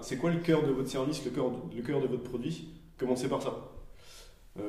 c'est 0.00 0.16
quoi 0.16 0.30
le 0.30 0.40
cœur 0.40 0.66
de 0.66 0.72
votre 0.72 0.88
service, 0.88 1.24
le 1.24 1.30
cœur, 1.30 1.52
le 1.74 1.82
cœur 1.82 2.00
de 2.00 2.06
votre 2.06 2.24
produit? 2.24 2.70
Commencez 2.98 3.28
par 3.28 3.42
ça. 3.42 3.54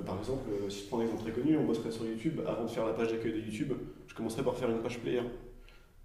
par 0.05 0.19
exemple, 0.19 0.49
si 0.69 0.83
je 0.83 0.87
prends 0.87 0.99
un 0.99 1.03
exemple 1.03 1.23
très 1.23 1.31
connu, 1.31 1.57
on 1.57 1.63
bosserait 1.63 1.89
sur 1.89 2.05
YouTube. 2.05 2.41
Avant 2.45 2.65
de 2.65 2.69
faire 2.69 2.85
la 2.85 2.93
page 2.93 3.13
d'accueil 3.13 3.31
de 3.31 3.39
YouTube, 3.39 3.73
je 4.07 4.13
commencerai 4.13 4.43
par 4.43 4.55
faire 4.55 4.69
une 4.69 4.81
page 4.81 4.99
player. 4.99 5.23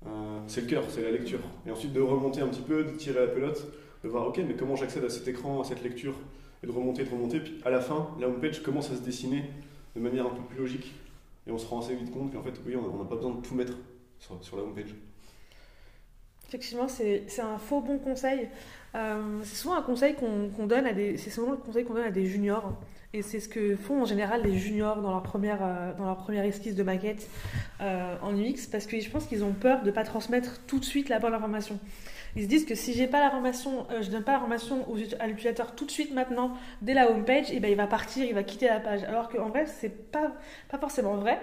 Euh, 0.06 0.40
c'est 0.46 0.62
le 0.62 0.66
cœur, 0.66 0.84
c'est 0.88 1.02
la 1.02 1.10
lecture. 1.10 1.40
Et 1.66 1.70
ensuite 1.70 1.92
de 1.92 2.00
remonter 2.00 2.40
un 2.40 2.48
petit 2.48 2.62
peu, 2.62 2.84
de 2.84 2.90
tirer 2.90 3.20
la 3.20 3.28
pelote, 3.28 3.66
de 4.02 4.08
voir 4.08 4.26
ok, 4.26 4.40
mais 4.46 4.54
comment 4.54 4.76
j'accède 4.76 5.04
à 5.04 5.08
cet 5.08 5.28
écran, 5.28 5.60
à 5.60 5.64
cette 5.64 5.82
lecture, 5.82 6.14
et 6.62 6.66
de 6.66 6.72
remonter, 6.72 7.04
de 7.04 7.10
remonter. 7.10 7.40
Puis 7.40 7.60
à 7.64 7.70
la 7.70 7.80
fin, 7.80 8.08
la 8.20 8.28
homepage 8.28 8.62
commence 8.62 8.90
à 8.90 8.96
se 8.96 9.02
dessiner 9.02 9.44
de 9.94 10.00
manière 10.00 10.26
un 10.26 10.30
peu 10.30 10.42
plus 10.42 10.58
logique. 10.58 10.94
Et 11.46 11.50
on 11.50 11.58
se 11.58 11.66
rend 11.66 11.80
assez 11.80 11.94
vite 11.94 12.12
compte 12.12 12.32
qu'en 12.32 12.42
fait, 12.42 12.54
oui, 12.66 12.76
on 12.76 12.98
n'a 12.98 13.08
pas 13.08 13.16
besoin 13.16 13.34
de 13.34 13.40
tout 13.40 13.54
mettre 13.54 13.74
sur, 14.18 14.56
la 14.56 14.62
homepage. 14.62 14.94
Effectivement, 16.46 16.86
c'est 16.86 17.40
un 17.40 17.58
faux 17.58 17.80
bon 17.80 17.98
conseil. 17.98 18.48
Euh, 18.94 19.40
c'est 19.42 19.56
souvent 19.56 19.74
un 19.74 19.82
conseil 19.82 20.14
qu'on 20.14 20.66
donne 20.66 20.86
à 20.86 20.92
des, 20.92 21.16
c'est 21.16 21.30
souvent 21.30 21.52
le 21.52 21.56
conseil 21.56 21.84
qu'on 21.84 21.94
donne 21.94 22.04
à 22.04 22.10
des 22.10 22.26
juniors. 22.26 22.74
Et 23.14 23.20
c'est 23.20 23.40
ce 23.40 23.48
que 23.48 23.76
font 23.76 24.02
en 24.02 24.04
général 24.06 24.42
les 24.42 24.56
juniors 24.56 25.02
dans 25.02 25.10
leur 25.10 25.22
première, 25.22 25.62
euh, 25.62 25.92
dans 25.98 26.06
leur 26.06 26.16
première 26.16 26.44
esquisse 26.44 26.74
de 26.74 26.82
maquette 26.82 27.28
euh, 27.82 28.16
en 28.22 28.34
UX, 28.34 28.66
parce 28.70 28.86
que 28.86 28.98
je 28.98 29.10
pense 29.10 29.26
qu'ils 29.26 29.44
ont 29.44 29.52
peur 29.52 29.82
de 29.82 29.86
ne 29.86 29.90
pas 29.90 30.04
transmettre 30.04 30.62
tout 30.66 30.78
de 30.78 30.84
suite 30.84 31.10
la 31.10 31.18
bonne 31.18 31.34
information. 31.34 31.78
Ils 32.36 32.44
se 32.44 32.48
disent 32.48 32.64
que 32.64 32.74
si 32.74 32.94
j'ai 32.94 33.06
pas 33.06 33.30
euh, 33.30 34.02
je 34.02 34.10
donne 34.10 34.24
pas 34.24 34.32
l'information 34.32 34.86
à 35.20 35.26
l'utilisateur 35.26 35.74
tout 35.74 35.84
de 35.84 35.90
suite 35.90 36.14
maintenant, 36.14 36.52
dès 36.80 36.94
la 36.94 37.10
home 37.10 37.26
page, 37.26 37.50
et 37.50 37.56
eh 37.56 37.60
ben 37.60 37.70
il 37.70 37.76
va 37.76 37.86
partir, 37.86 38.24
il 38.24 38.32
va 38.32 38.44
quitter 38.44 38.68
la 38.68 38.80
page. 38.80 39.04
Alors 39.04 39.28
qu'en 39.28 39.50
vrai, 39.50 39.66
c'est 39.66 40.10
pas, 40.10 40.32
pas 40.70 40.78
forcément 40.78 41.16
vrai. 41.16 41.38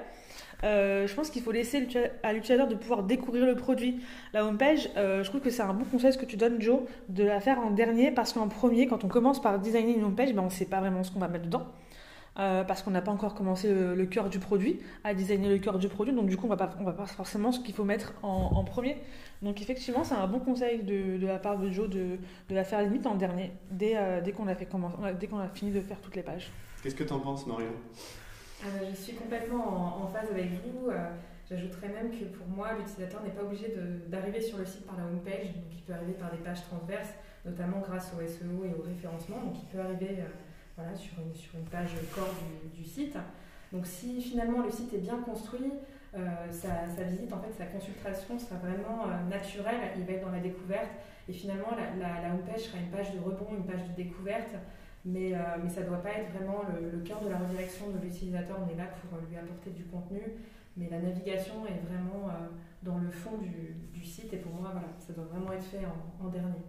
Euh, 0.63 1.07
je 1.07 1.15
pense 1.15 1.29
qu'il 1.29 1.41
faut 1.41 1.51
laisser 1.51 1.87
à 2.23 2.33
l'utilisateur 2.33 2.67
de 2.67 2.75
pouvoir 2.75 3.03
découvrir 3.03 3.45
le 3.45 3.55
produit. 3.55 4.01
La 4.33 4.45
homepage, 4.45 4.89
euh, 4.97 5.23
je 5.23 5.29
trouve 5.29 5.41
que 5.41 5.49
c'est 5.49 5.61
un 5.61 5.73
bon 5.73 5.85
conseil 5.85 6.13
ce 6.13 6.17
que 6.17 6.25
tu 6.25 6.37
donnes, 6.37 6.61
Joe, 6.61 6.81
de 7.07 7.23
la 7.23 7.39
faire 7.39 7.59
en 7.59 7.71
dernier 7.71 8.11
parce 8.11 8.33
qu'en 8.33 8.47
premier, 8.47 8.87
quand 8.87 9.03
on 9.03 9.07
commence 9.07 9.41
par 9.41 9.59
designer 9.59 9.95
une 9.97 10.03
homepage, 10.03 10.33
ben 10.33 10.41
on 10.41 10.45
ne 10.45 10.49
sait 10.49 10.65
pas 10.65 10.79
vraiment 10.79 11.03
ce 11.03 11.11
qu'on 11.11 11.19
va 11.19 11.27
mettre 11.27 11.45
dedans. 11.45 11.67
Euh, 12.37 12.63
parce 12.63 12.83
qu'on 12.83 12.91
n'a 12.91 13.01
pas 13.01 13.11
encore 13.11 13.35
commencé 13.35 13.67
le, 13.69 14.05
cœur 14.05 14.29
du 14.29 14.39
produit, 14.39 14.79
à 15.03 15.13
designer 15.13 15.49
le 15.49 15.57
cœur 15.57 15.77
du 15.77 15.89
produit, 15.89 16.13
donc 16.13 16.27
du 16.27 16.37
coup 16.37 16.45
on 16.45 16.49
va 16.49 16.55
pas, 16.55 16.69
on 16.79 16.85
va 16.85 16.93
pas 16.93 17.05
forcément 17.05 17.51
ce 17.51 17.59
qu'il 17.59 17.73
faut 17.73 17.83
mettre 17.83 18.13
en, 18.23 18.63
premier. 18.63 18.95
Donc 19.41 19.61
effectivement 19.61 20.05
c'est 20.05 20.15
un 20.15 20.27
bon 20.27 20.39
conseil 20.39 20.83
de, 20.83 21.25
la 21.25 21.37
part 21.37 21.57
de 21.57 21.69
Joe 21.69 21.89
de, 21.89 22.17
la 22.49 22.63
faire 22.63 22.81
limite 22.81 23.05
en 23.07 23.15
dernier, 23.15 23.51
dès, 23.71 23.97
qu'on 24.31 24.47
a, 24.47 24.53
a 24.53 25.47
fini 25.53 25.71
de 25.71 25.81
faire 25.81 25.99
toutes 25.99 26.15
les 26.15 26.23
pages. 26.23 26.49
Qu'est-ce 26.81 26.95
que 26.95 27.03
tu 27.03 27.11
en 27.11 27.19
penses 27.19 27.45
Marion? 27.45 27.73
Bah, 28.61 28.85
je 28.89 28.95
suis 28.95 29.13
complètement 29.13 30.03
en, 30.03 30.07
phase 30.07 30.29
avec 30.31 30.49
vous. 30.63 30.89
Euh, 30.89 31.09
j'ajouterais 31.49 31.89
même 31.89 32.11
que 32.11 32.25
pour 32.25 32.47
moi, 32.47 32.73
l'utilisateur 32.77 33.23
n'est 33.23 33.31
pas 33.31 33.43
obligé 33.43 33.73
d'arriver 34.07 34.41
sur 34.41 34.57
le 34.57 34.65
site 34.65 34.85
par 34.85 34.97
la 34.97 35.03
home 35.03 35.21
page. 35.23 35.53
Donc, 35.53 35.71
il 35.71 35.81
peut 35.81 35.93
arriver 35.93 36.13
par 36.13 36.31
des 36.31 36.37
pages 36.37 36.63
transverses, 36.63 37.13
notamment 37.45 37.79
grâce 37.79 38.11
au 38.13 38.25
SEO 38.25 38.65
et 38.65 38.73
au 38.77 38.83
référencement. 38.83 39.37
Donc, 39.37 39.55
il 39.61 39.65
peut 39.69 39.79
arriver 39.79 40.17
euh, 40.19 40.27
voilà, 40.75 40.95
sur, 40.95 41.13
une, 41.19 41.33
sur 41.33 41.55
une 41.55 41.65
page 41.65 41.91
corps 42.13 42.33
du, 42.75 42.83
site. 42.83 43.17
Donc, 43.71 43.85
si 43.85 44.21
finalement 44.21 44.61
le 44.63 44.71
site 44.71 44.93
est 44.93 44.99
bien 44.99 45.17
construit, 45.19 45.71
sa, 46.49 47.03
visite, 47.03 47.31
en 47.31 47.39
fait, 47.39 47.53
sa 47.55 47.65
consultation 47.65 48.39
sera 48.39 48.55
vraiment 48.55 49.05
naturelle, 49.29 49.93
il 49.95 50.05
va 50.05 50.13
être 50.13 50.25
dans 50.25 50.31
la 50.31 50.39
découverte 50.39 50.89
et 51.29 51.33
finalement 51.33 51.69
la, 51.77 52.21
la, 52.23 52.33
homepage 52.33 52.61
sera 52.61 52.79
une 52.79 52.89
page 52.89 53.13
de 53.13 53.19
rebond, 53.19 53.55
une 53.55 53.65
page 53.65 53.83
de 53.89 53.93
découverte, 53.95 54.55
mais, 55.05 55.33
mais 55.63 55.69
ça 55.69 55.81
ne 55.81 55.87
doit 55.87 56.01
pas 56.01 56.11
être 56.11 56.31
vraiment 56.33 56.61
le, 56.69 56.99
cœur 56.99 57.21
de 57.21 57.29
la 57.29 57.37
redirection 57.37 57.89
de 57.89 57.99
l'utilisateur, 57.99 58.57
on 58.63 58.71
est 58.71 58.77
là 58.77 58.85
pour 58.87 59.19
lui 59.27 59.37
apporter 59.37 59.71
du 59.71 59.85
contenu, 59.85 60.21
mais 60.75 60.89
la 60.89 60.99
navigation 60.99 61.65
est 61.65 61.79
vraiment 61.87 62.29
dans 62.83 62.97
le 62.97 63.09
fond 63.09 63.37
du, 63.37 63.75
du, 63.93 64.05
site. 64.05 64.33
Et 64.33 64.37
pour 64.37 64.53
moi, 64.53 64.69
voilà, 64.71 64.87
ça 64.99 65.13
doit 65.13 65.25
vraiment 65.25 65.51
être 65.53 65.63
fait 65.63 65.85
en, 66.21 66.27
dernier. 66.29 66.63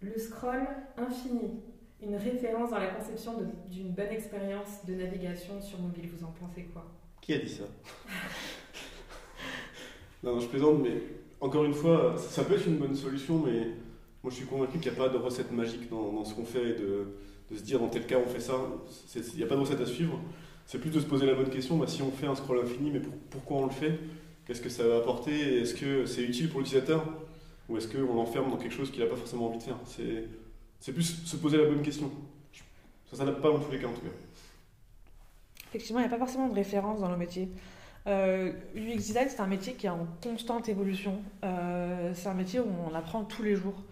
Le 0.00 0.18
scroll 0.18 0.66
infini, 0.96 1.60
une 2.02 2.16
référence 2.16 2.70
dans 2.70 2.78
la 2.78 2.88
conception 2.88 3.32
d'une 3.68 3.90
bonne 3.90 4.08
expérience 4.08 4.84
de 4.86 4.94
navigation 4.94 5.60
sur 5.60 5.78
mobile. 5.78 6.08
Vous 6.08 6.24
en 6.24 6.32
pensez 6.32 6.64
quoi? 6.64 6.86
Qui 7.20 7.34
a 7.34 7.38
dit 7.38 7.48
ça? 7.48 7.64
Non, 10.22 10.38
je 10.38 10.48
plaisante, 10.48 10.82
mais 10.82 11.00
encore 11.40 11.64
une 11.64 11.72
fois, 11.72 12.14
ça 12.18 12.44
peut 12.44 12.52
être 12.52 12.66
une 12.66 12.76
bonne 12.76 12.94
solution, 12.94 13.38
mais 13.38 13.68
moi 14.22 14.30
je 14.30 14.36
suis 14.36 14.46
convaincu 14.46 14.78
qu'il 14.78 14.92
n'y 14.92 14.98
a 14.98 15.00
pas 15.00 15.08
de 15.08 15.16
recette 15.16 15.50
magique 15.52 15.88
dans, 15.88 16.24
ce 16.24 16.34
qu'on 16.34 16.44
fait 16.44 16.70
et 16.70 16.74
de, 16.74 17.06
se 17.56 17.62
dire 17.62 17.80
dans 17.80 17.88
tel 17.88 18.06
cas 18.06 18.16
on 18.24 18.28
fait 18.28 18.40
ça. 18.40 18.54
Il 19.14 19.36
n'y 19.36 19.42
a 19.42 19.46
pas 19.46 19.56
de 19.56 19.60
recette 19.60 19.80
à 19.80 19.86
suivre. 19.86 20.20
C'est 20.66 20.78
plus 20.78 20.90
de 20.90 21.00
se 21.00 21.06
poser 21.06 21.26
la 21.26 21.34
bonne 21.34 21.50
question 21.50 21.76
bah, 21.76 21.86
si 21.88 22.02
on 22.02 22.12
fait 22.12 22.26
un 22.26 22.36
scroll 22.36 22.60
infini, 22.60 22.90
mais 22.90 23.00
pourquoi 23.30 23.58
on 23.58 23.64
le 23.64 23.72
fait? 23.72 23.98
Qu'est-ce 24.46 24.60
que 24.60 24.68
ça 24.68 24.86
va 24.86 24.98
apporter? 24.98 25.60
Est-ce 25.60 25.74
que 25.74 26.06
c'est 26.06 26.22
utile 26.22 26.48
pour 26.48 26.60
l'utilisateur? 26.60 27.04
Ou 27.68 27.76
est-ce 27.76 27.88
qu'on 27.88 28.14
l'enferme 28.14 28.50
dans 28.50 28.56
quelque 28.56 28.74
chose 28.74 28.90
qu'il 28.90 29.02
n'a 29.02 29.08
pas 29.08 29.16
forcément 29.16 29.46
envie 29.46 29.58
de 29.58 29.62
faire? 29.62 29.78
C'est 30.80 30.92
plus 30.92 31.24
se 31.24 31.36
poser 31.36 31.56
la 31.56 31.64
bonne 31.64 31.82
question. 31.82 32.10
Ça 33.06 33.12
ne 33.12 33.18
s'adapte 33.18 33.40
pas 33.40 33.48
dans 33.48 33.58
tous 33.58 33.72
les 33.72 33.78
cas 33.78 33.88
en 33.88 33.92
tout 33.92 34.02
cas. 34.02 34.12
Effectivement, 35.68 36.00
il 36.00 36.02
n'y 36.02 36.08
a 36.08 36.10
pas 36.10 36.18
forcément 36.18 36.48
de 36.48 36.54
référence 36.54 37.00
dans 37.00 37.08
nos 37.08 37.16
métiers. 37.16 37.48
Euh, 38.06 38.52
UX 38.74 38.96
design, 38.96 39.28
c'est 39.28 39.40
un 39.40 39.46
métier 39.46 39.74
qui 39.74 39.86
est 39.86 39.90
en 39.90 40.06
constante 40.22 40.68
évolution. 40.68 41.22
Euh, 41.44 42.12
c'est 42.14 42.28
un 42.28 42.34
métier 42.34 42.60
où 42.60 42.68
on 42.88 42.94
apprend 42.94 43.24
tous 43.24 43.42
les 43.42 43.54
jours. 43.54 43.82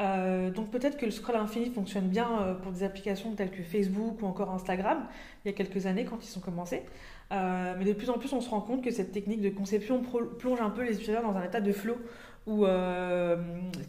Euh, 0.00 0.50
donc 0.50 0.70
peut-être 0.70 0.96
que 0.96 1.04
le 1.04 1.10
scroll 1.10 1.36
infini 1.36 1.70
fonctionne 1.70 2.06
bien 2.08 2.28
euh, 2.40 2.54
pour 2.54 2.70
des 2.70 2.84
applications 2.84 3.32
telles 3.34 3.50
que 3.50 3.62
Facebook 3.62 4.22
ou 4.22 4.26
encore 4.26 4.50
Instagram, 4.50 5.06
il 5.44 5.48
y 5.48 5.50
a 5.50 5.56
quelques 5.56 5.86
années 5.86 6.04
quand 6.04 6.18
ils 6.22 6.28
sont 6.28 6.40
commencés. 6.40 6.82
Euh, 7.32 7.74
mais 7.78 7.84
de 7.84 7.92
plus 7.92 8.08
en 8.08 8.18
plus, 8.18 8.32
on 8.32 8.40
se 8.40 8.48
rend 8.48 8.60
compte 8.60 8.82
que 8.82 8.90
cette 8.90 9.12
technique 9.12 9.40
de 9.40 9.50
conception 9.50 10.02
plonge 10.38 10.60
un 10.60 10.70
peu 10.70 10.82
les 10.82 10.92
utilisateurs 10.92 11.22
dans 11.22 11.36
un 11.36 11.44
état 11.44 11.60
de 11.60 11.72
flow 11.72 11.96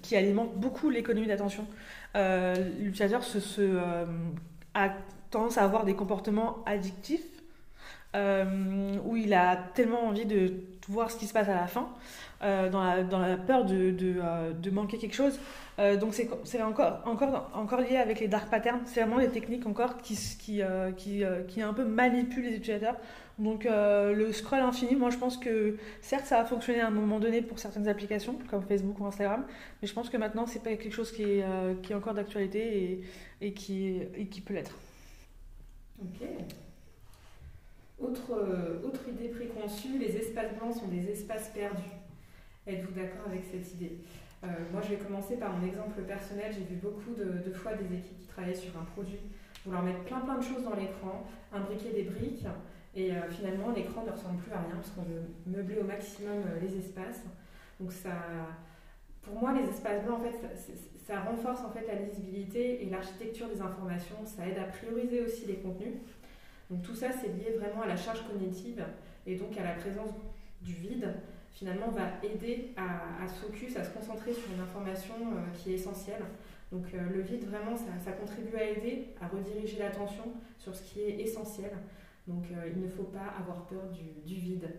qui 0.02 0.18
alimente 0.18 0.60
beaucoup 0.60 0.90
l'économie 0.90 1.28
d'attention. 1.28 1.66
L'utilisateur 2.14 3.22
a 4.74 4.90
tendance 5.32 5.58
à 5.58 5.64
avoir 5.64 5.86
des 5.86 5.94
comportements 5.94 6.58
addictifs 6.66 7.26
où 8.14 9.16
il 9.16 9.34
a 9.34 9.56
tellement 9.56 10.08
envie 10.08 10.26
de 10.26 10.56
voir 10.90 11.10
ce 11.12 11.18
qui 11.18 11.28
se 11.28 11.34
passe 11.34 11.48
à 11.48 11.56
la 11.56 11.68
fin, 11.68 11.88
dans 12.42 12.84
la, 12.84 13.04
dans, 13.04 13.20
la, 13.20 13.38
peur 13.38 13.64
de, 13.64 13.92
de 13.92 14.70
manquer 14.72 14.98
quelque 14.98 15.16
chose. 15.16 15.40
Euh, 15.80 15.96
donc 15.96 16.14
c'est 16.14 16.62
encore, 16.62 17.02
encore, 17.06 17.50
encore 17.54 17.80
lié 17.80 17.96
avec 17.96 18.20
les 18.20 18.28
dark 18.28 18.50
patterns. 18.50 18.82
C'est 18.86 19.02
vraiment 19.02 19.20
des 19.20 19.30
techniques 19.30 19.66
encore 19.66 19.98
qui, 19.98 20.18
qui, 20.38 20.62
euh, 20.62 20.92
qui, 20.92 21.24
euh, 21.24 21.44
qui, 21.44 21.62
un 21.62 21.74
peu 21.74 21.86
manipulent 21.86 22.44
les 22.44 22.56
utilisateurs. 22.58 22.98
Donc 23.38 23.66
le 23.66 24.32
scroll 24.34 24.60
infini, 24.60 24.98
moi 24.98 25.10
je 25.12 25.18
pense 25.18 25.38
que 25.38 25.78
certes 26.02 26.26
ça 26.26 26.42
a 26.42 26.46
fonctionné 26.46 26.82
à 26.82 26.88
un 26.88 26.92
moment 26.92 27.22
donné 27.22 27.42
pour 27.42 27.58
certaines 27.58 27.88
applications 27.88 28.38
comme 28.50 28.64
Facebook 28.64 29.00
ou 29.00 29.06
Instagram, 29.06 29.46
mais 29.82 29.88
je 29.88 29.94
pense 29.94 30.10
que 30.10 30.18
maintenant 30.18 30.46
c'est 30.46 30.62
pas 30.62 30.76
quelque 30.76 30.92
chose 30.92 31.10
qui 31.14 31.24
est, 31.24 31.46
qui 31.82 31.94
est 31.94 31.96
encore 31.96 32.14
d'actualité 32.14 32.84
et, 32.84 33.02
et, 33.40 33.54
qui, 33.54 34.02
et 34.14 34.26
qui 34.26 34.42
peut 34.42 34.56
l'être. 34.56 34.76
Ok. 36.02 36.28
Autre, 38.00 38.32
autre 38.84 39.10
idée 39.10 39.30
préconçue, 39.30 39.98
les 39.98 40.16
espaces 40.16 40.54
blancs 40.58 40.74
sont 40.74 40.88
des 40.88 41.10
espaces 41.10 41.50
perdus. 41.50 41.92
Êtes-vous 42.66 42.94
d'accord 42.94 43.28
avec 43.28 43.44
cette 43.44 43.74
idée? 43.74 43.98
Euh, 44.44 44.48
moi, 44.72 44.82
je 44.82 44.90
vais 44.90 44.96
commencer 44.96 45.36
par 45.36 45.52
mon 45.54 45.68
exemple 45.68 46.02
personnel. 46.04 46.54
J'ai 46.54 46.64
vu 46.64 46.76
beaucoup 46.76 47.14
de, 47.14 47.52
fois 47.52 47.74
des 47.74 47.96
équipes 47.96 48.20
qui 48.20 48.28
travaillaient 48.28 48.56
sur 48.56 48.78
un 48.78 48.86
produit 48.86 49.20
vouloir 49.66 49.84
mettre 49.84 50.04
plein 50.06 50.22
plein 50.22 50.38
de 50.38 50.44
choses 50.44 50.64
dans 50.64 50.76
l'écran, 50.76 51.28
imbriquer 51.52 51.92
des 51.92 52.04
briques, 52.04 52.46
et 52.96 53.12
euh, 53.12 53.30
finalement 53.30 53.72
l'écran 53.72 54.06
ne 54.06 54.12
ressemble 54.12 54.42
plus 54.42 54.54
à 54.54 54.62
rien 54.62 54.76
parce 54.76 54.92
qu'on 54.92 55.02
veut 55.02 55.24
meubler 55.46 55.80
au 55.80 55.84
maximum 55.84 56.38
euh, 56.38 56.60
les 56.62 56.78
espaces. 56.78 57.24
Donc 57.80 57.92
ça, 57.92 58.12
pour 59.22 59.36
moi, 59.36 59.54
les 59.54 59.68
espaces 59.70 60.04
blancs, 60.04 60.20
en 60.20 60.24
fait, 60.24 60.36
ça, 61.06 61.20
renforce 61.22 61.62
en 61.62 61.72
fait 61.72 61.86
la 61.88 61.96
lisibilité 61.96 62.84
et 62.84 62.90
l'architecture 62.90 63.48
des 63.48 63.62
informations. 63.62 64.18
Ça 64.26 64.48
aide 64.48 64.58
à 64.58 64.64
prioriser 64.64 65.22
aussi 65.22 65.46
les 65.46 65.56
contenus. 65.56 65.96
Donc 66.70 66.84
tout 66.84 66.96
ça, 66.96 67.08
c'est 67.12 67.30
lié 67.30 67.58
vraiment 67.60 67.82
à 67.82 67.88
la 67.88 67.98
charge 67.98 68.26
cognitive 68.28 68.84
et 69.26 69.36
donc 69.36 69.58
à 69.58 69.64
la 69.64 69.74
présence 69.74 70.12
du 70.62 70.74
vide 70.74 71.14
finalement 71.60 71.90
va 71.90 72.04
aider 72.24 72.72
à, 72.78 73.28
se 73.28 73.46
focus, 73.46 73.76
à 73.76 73.84
se 73.84 73.90
concentrer 73.90 74.34
sur 74.34 74.46
une 74.54 74.62
information 74.62 75.16
euh, 75.16 75.58
qui 75.58 75.72
est 75.72 75.76
essentielle. 75.76 76.24
Donc 76.72 76.86
euh, 76.94 76.98
le 77.14 77.22
vide, 77.22 77.46
vraiment, 77.50 77.76
ça, 77.76 78.12
contribue 78.14 78.56
à 78.56 78.64
aider, 78.64 79.08
à 79.22 79.28
rediriger 79.28 79.78
l'attention 79.80 80.24
sur 80.58 80.74
ce 80.74 80.82
qui 80.84 81.02
est 81.02 81.20
essentiel. 81.20 81.72
Donc 82.28 82.46
euh, 82.52 82.70
il 82.74 82.82
ne 82.82 82.88
faut 82.88 83.04
pas 83.04 83.34
avoir 83.38 83.66
peur 83.66 83.82
du, 84.26 84.36
vide. 84.36 84.70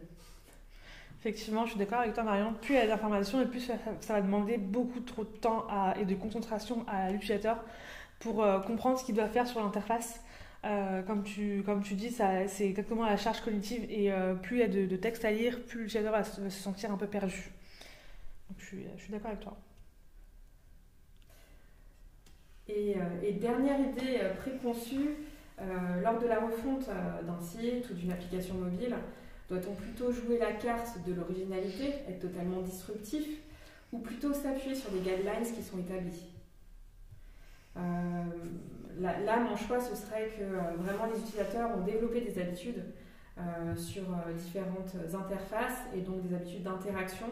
Effectivement, 1.19 1.67
je 1.67 1.73
suis 1.73 1.79
d'accord 1.79 2.01
avec 2.01 2.15
toi, 2.15 2.23
Marion. 2.23 2.55
Plus 2.63 2.75
il 2.75 2.79
y 2.79 2.81
a 2.81 2.87
d'informations 2.87 3.47
plus 3.47 3.61
ça, 3.61 4.15
va 4.15 4.23
demander 4.23 4.57
beaucoup 4.57 5.01
trop 5.01 5.25
de 5.25 5.29
temps 5.29 5.67
et 6.01 6.07
de 6.07 6.15
concentration 6.15 6.87
à 6.89 7.11
l'utilisateur 7.11 7.63
pour 8.21 8.37
comprendre 8.67 8.99
ce 8.99 9.05
qu'il 9.05 9.15
doit 9.15 9.29
faire 9.29 9.47
sur 9.47 9.61
l'interface. 9.61 10.23
Euh, 10.67 11.03
comme, 11.03 11.23
tu, 11.23 11.63
comme 11.65 11.83
tu 11.83 11.95
dis, 11.95 12.11
c'est 12.11 12.67
exactement 12.67 13.07
la 13.07 13.17
charge 13.17 13.41
cognitive 13.41 13.87
et 13.89 14.13
euh, 14.13 14.35
plus 14.35 14.59
il 14.59 14.61
y 14.61 14.63
a 14.63 14.69
de, 14.69 14.97
textes 14.97 15.25
à 15.25 15.31
lire, 15.31 15.63
plus 15.65 15.83
l'utilisateur 15.83 16.13
va, 16.13 16.23
se, 16.23 16.51
sentir 16.51 16.93
un 16.93 16.97
peu 16.97 17.07
perdu. 17.07 17.51
Donc, 18.49 18.59
je 18.59 18.67
suis, 18.67 18.85
suis 18.99 19.11
d'accord 19.11 19.29
avec 19.29 19.41
toi. 19.41 19.57
Et, 22.69 22.95
euh, 22.97 23.33
dernière 23.41 23.81
idée 23.81 24.21
préconçue, 24.41 25.17
lors 26.03 26.19
de 26.19 26.27
la 26.27 26.41
refonte 26.41 26.87
d'un 26.87 27.41
site 27.41 27.91
ou 27.91 27.95
d'une 27.95 28.13
application 28.13 28.55
mobile, 28.55 28.97
doit-on 29.51 29.75
plutôt 29.75 30.11
jouer 30.11 30.39
la 30.39 30.53
carte 30.53 31.05
de 31.07 31.13
l'originalité, 31.13 31.93
être 32.09 32.21
totalement 32.21 32.63
disruptif, 32.63 33.27
ou 33.93 33.99
plutôt 33.99 34.33
s'appuyer 34.33 34.75
sur 34.75 34.91
des 34.91 35.01
guidelines 35.01 35.45
qui 35.55 35.63
sont 35.63 35.79
établis 35.79 36.31
là, 39.01 39.41
mon 39.41 39.57
choix, 39.57 39.81
ce 39.81 39.95
serait 39.95 40.29
que 40.37 40.43
euh, 40.43 40.77
vraiment 40.79 41.07
les 41.13 41.19
utilisateurs 41.21 41.71
ont 41.77 41.83
développé 41.83 42.21
des 42.21 42.39
habitudes 42.41 42.85
euh, 43.39 43.75
sur 43.77 44.03
euh, 44.03 44.33
différentes 44.35 44.95
interfaces 45.15 45.81
et 45.95 46.01
donc 46.01 46.27
des 46.27 46.35
habitudes 46.35 46.63
d'interaction, 46.63 47.27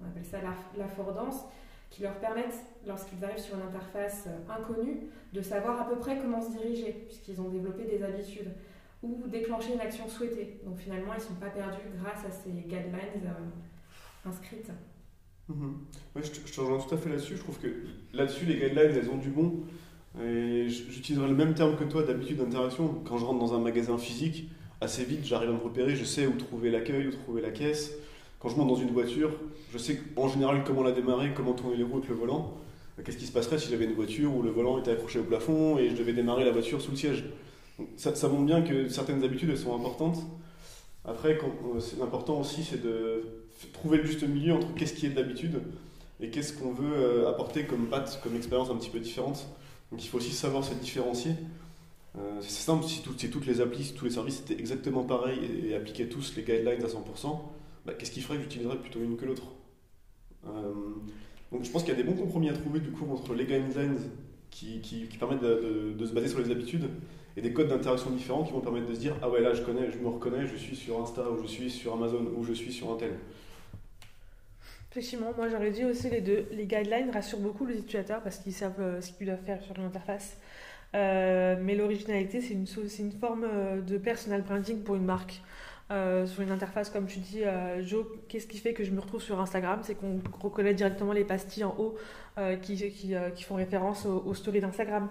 on 0.00 0.06
appelle 0.06 0.24
ça 0.24 0.38
l'affordance, 0.76 1.44
qui 1.90 2.02
leur 2.02 2.14
permettent, 2.14 2.64
lorsqu'ils 2.86 3.24
arrivent 3.24 3.38
sur 3.38 3.56
une 3.56 3.62
interface 3.62 4.28
inconnue, 4.48 5.06
de 5.32 5.40
savoir 5.40 5.80
à 5.80 5.88
peu 5.88 5.96
près 5.96 6.18
comment 6.18 6.40
se 6.40 6.50
diriger, 6.50 6.92
puisqu'ils 7.06 7.40
ont 7.40 7.48
développé 7.48 7.84
des 7.84 8.02
habitudes, 8.02 8.50
ou 9.02 9.22
déclencher 9.28 9.74
une 9.74 9.80
action 9.80 10.08
souhaitée. 10.08 10.60
Donc 10.64 10.78
finalement, 10.78 11.12
ils 11.12 11.18
ne 11.18 11.22
sont 11.22 11.34
pas 11.34 11.50
perdus 11.50 11.82
grâce 12.02 12.24
à 12.24 12.32
ces 12.32 12.50
guidelines 12.50 13.32
inscrites. 14.24 14.70
Mhm. 15.48 15.84
je, 16.16 16.30
te, 16.30 16.60
rejoins 16.60 16.78
tout 16.78 16.94
à 16.94 16.98
fait 16.98 17.10
là-dessus. 17.10 17.36
Je 17.36 17.42
trouve 17.42 17.58
que 17.58 17.68
là-dessus, 18.12 18.46
les 18.46 18.54
guidelines, 18.54 18.96
elles 18.96 19.10
ont 19.10 19.18
du 19.18 19.30
bon. 19.30 19.64
J'utiliserai 20.16 21.28
le 21.28 21.34
même 21.34 21.54
terme 21.54 21.76
que 21.76 21.84
toi 21.84 22.02
d'habitude 22.02 22.38
d'interaction. 22.38 23.02
Quand 23.04 23.18
je 23.18 23.24
rentre 23.24 23.40
dans 23.40 23.54
un 23.54 23.58
magasin 23.58 23.98
physique, 23.98 24.48
assez 24.80 25.04
vite 25.04 25.24
j'arrive 25.24 25.50
à 25.50 25.52
me 25.52 25.58
repérer, 25.58 25.96
je 25.96 26.04
sais 26.04 26.26
où 26.26 26.36
trouver 26.36 26.70
l'accueil, 26.70 27.08
où 27.08 27.10
trouver 27.10 27.42
la 27.42 27.50
caisse. 27.50 27.92
Quand 28.38 28.48
je 28.48 28.56
monte 28.56 28.68
dans 28.68 28.76
une 28.76 28.90
voiture, 28.90 29.30
je 29.72 29.78
sais 29.78 30.00
en 30.16 30.28
général 30.28 30.62
comment 30.64 30.82
la 30.82 30.92
démarrer, 30.92 31.32
comment 31.34 31.54
tourner 31.54 31.76
les 31.76 31.82
roues 31.82 31.96
avec 31.96 32.08
le 32.10 32.14
volant. 32.14 32.54
Qu'est-ce 33.02 33.16
qui 33.16 33.26
se 33.26 33.32
passerait 33.32 33.58
si 33.58 33.70
j'avais 33.70 33.86
une 33.86 33.94
voiture 33.94 34.36
où 34.36 34.42
le 34.42 34.50
volant 34.50 34.78
était 34.78 34.92
accroché 34.92 35.18
au 35.18 35.24
plafond 35.24 35.78
et 35.78 35.88
je 35.88 35.96
devais 35.96 36.12
démarrer 36.12 36.44
la 36.44 36.52
voiture 36.52 36.80
sous 36.80 36.92
le 36.92 36.96
siège? 36.96 37.24
Ça, 37.96 38.28
montre 38.28 38.44
bien 38.44 38.62
que 38.62 38.88
certaines 38.88 39.24
habitudes 39.24 39.56
sont 39.56 39.74
importantes. 39.74 40.18
Après, 41.04 41.32
euh, 41.32 41.80
l'important 41.98 42.40
aussi 42.40 42.62
c'est 42.62 42.80
de 42.80 43.24
trouver 43.72 43.98
le 43.98 44.04
juste 44.04 44.22
milieu 44.22 44.54
entre 44.54 44.72
qu'est-ce 44.74 44.94
qui 44.94 45.06
est 45.06 45.10
de 45.10 45.16
l'habitude 45.16 45.60
et 46.20 46.30
qu'est-ce 46.30 46.52
qu'on 46.52 46.72
veut 46.72 46.94
euh, 46.94 47.28
apporter 47.28 47.64
comme 47.64 47.86
patte, 47.86 48.20
comme 48.22 48.36
expérience 48.36 48.70
un 48.70 48.76
petit 48.76 48.90
peu 48.90 49.00
différente. 49.00 49.48
Donc 49.94 50.04
il 50.04 50.08
faut 50.08 50.18
aussi 50.18 50.32
savoir 50.32 50.64
se 50.64 50.74
différencier. 50.74 51.30
Euh, 52.18 52.38
c'est 52.40 52.64
simple, 52.64 52.82
si, 52.82 53.00
toutes 53.00 53.46
les 53.46 53.60
applis, 53.60 53.94
tous 53.96 54.06
les 54.06 54.10
services 54.10 54.40
étaient 54.40 54.60
exactement 54.60 55.04
pareils 55.04 55.38
et, 55.68 55.76
appliquaient 55.76 56.08
tous 56.08 56.34
les 56.34 56.42
guidelines 56.42 56.82
à 56.82 56.88
100%, 56.88 57.38
bah, 57.86 57.92
qu'est-ce 57.96 58.10
qui 58.10 58.20
ferait 58.20 58.38
que 58.38 58.42
j'utiliserais 58.42 58.76
plutôt 58.76 58.98
une 58.98 59.16
que 59.16 59.24
l'autre? 59.24 59.44
Euh, 60.48 60.72
Donc 61.52 61.62
je 61.62 61.70
pense 61.70 61.84
qu'il 61.84 61.92
y 61.92 61.96
a 61.96 62.02
des 62.02 62.02
bons 62.02 62.16
compromis 62.16 62.48
à 62.48 62.54
trouver 62.54 62.80
du 62.80 62.90
coup 62.90 63.06
entre 63.08 63.34
les 63.34 63.44
guidelines 63.44 63.96
qui, 64.50 64.80
permettent 65.20 65.44
de, 65.44 66.04
se 66.04 66.12
baser 66.12 66.26
sur 66.26 66.40
les 66.40 66.50
habitudes 66.50 66.90
et 67.36 67.40
des 67.40 67.52
codes 67.52 67.68
d'interaction 67.68 68.10
différents 68.10 68.42
qui 68.42 68.50
vont 68.50 68.62
permettre 68.62 68.88
de 68.88 68.94
se 68.94 68.98
dire 68.98 69.14
ah 69.22 69.30
ouais 69.30 69.42
là 69.42 69.54
je 69.54 69.62
connais, 69.62 69.92
je 69.92 69.98
me 69.98 70.08
reconnais, 70.08 70.44
je 70.44 70.56
suis 70.56 70.74
sur 70.74 71.00
Insta 71.00 71.30
ou 71.30 71.40
je 71.40 71.46
suis 71.46 71.70
sur 71.70 71.92
Amazon 71.92 72.32
ou 72.36 72.42
je 72.42 72.52
suis 72.52 72.72
sur 72.72 72.90
un 72.90 72.96
tel. 72.96 73.12
Effectivement, 74.96 75.32
moi 75.36 75.48
j'aurais 75.48 75.72
dit 75.72 75.84
aussi 75.84 76.08
les 76.08 76.20
deux. 76.20 76.46
Les 76.52 76.66
guidelines 76.66 77.10
rassurent 77.12 77.40
beaucoup 77.40 77.66
les 77.66 77.78
utilisateurs 77.78 78.22
parce 78.22 78.38
qu'ils 78.38 78.52
savent 78.52 78.78
euh, 78.78 79.00
ce 79.00 79.10
qu'ils 79.10 79.26
doivent 79.26 79.42
faire 79.44 79.60
sur 79.60 79.76
l'interface. 79.76 80.36
Euh, 80.94 81.56
mais 81.60 81.74
l'originalité, 81.74 82.40
c'est 82.40 82.54
une, 82.54 82.66
une 83.00 83.10
forme 83.10 83.44
euh, 83.44 83.80
de 83.80 83.98
personal 83.98 84.42
branding 84.42 84.84
pour 84.84 84.94
une 84.94 85.04
marque. 85.04 85.42
Euh, 85.90 86.24
sur 86.26 86.42
une 86.42 86.50
interface, 86.50 86.88
comme 86.88 87.06
tu 87.06 87.18
dis, 87.18 87.44
euh, 87.44 87.82
Joe, 87.82 88.06
qu'est-ce 88.28 88.46
qui 88.46 88.56
fait 88.56 88.72
que 88.72 88.84
je 88.84 88.90
me 88.90 89.00
retrouve 89.00 89.20
sur 89.20 89.38
Instagram? 89.38 89.80
C'est 89.82 89.94
qu'on 89.94 90.18
reconnaît 90.40 90.72
directement 90.72 91.12
les 91.12 91.24
pastilles 91.24 91.64
en 91.64 91.74
haut 91.78 91.96
euh, 92.38 92.56
qui, 92.56 93.14
font 93.44 93.56
référence 93.56 94.06
aux, 94.06 94.22
aux 94.24 94.32
stories 94.32 94.60
d'Instagram. 94.60 95.10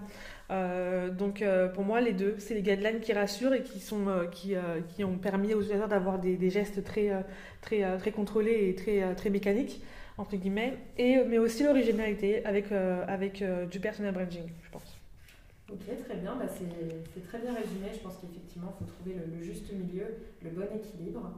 donc 1.16 1.44
pour 1.74 1.84
moi, 1.84 2.00
les 2.00 2.12
deux, 2.12 2.34
c'est 2.38 2.54
les 2.54 2.62
guidelines 2.62 3.00
qui 3.00 3.12
rassurent 3.12 3.54
et 3.54 3.62
qui, 3.62 3.78
sont, 3.78 4.06
qui, 4.32 5.04
ont 5.04 5.16
permis 5.16 5.54
aux 5.54 5.60
utilisateurs 5.60 5.88
d'avoir 5.88 6.18
des, 6.18 6.50
gestes 6.50 6.82
très, 6.82 7.24
très, 7.60 8.10
contrôlés 8.10 8.68
et 8.68 8.74
très, 8.74 9.14
très 9.14 9.30
mécaniques, 9.30 9.80
entre 10.18 10.36
guillemets, 10.36 10.76
et, 10.98 11.22
mais 11.24 11.38
aussi 11.38 11.62
l'originalité 11.62 12.44
avec, 12.44 12.72
avec 12.72 13.44
du 13.70 13.78
personal 13.78 14.12
branding, 14.12 14.50
je 14.64 14.70
pense. 14.70 14.93
Ok, 15.74 16.04
très 16.04 16.14
bien, 16.14 16.36
bah 16.36 16.46
c'est 16.46 17.26
très 17.26 17.38
bien 17.40 17.52
résumé. 17.52 17.88
Je 17.92 17.98
pense 17.98 18.16
qu'effectivement, 18.18 18.72
il 18.80 18.86
faut 18.86 18.92
trouver 18.92 19.16
le, 19.16 19.42
juste 19.42 19.72
milieu, 19.72 20.06
le 20.42 20.50
bon 20.50 20.68
équilibre. 20.72 21.32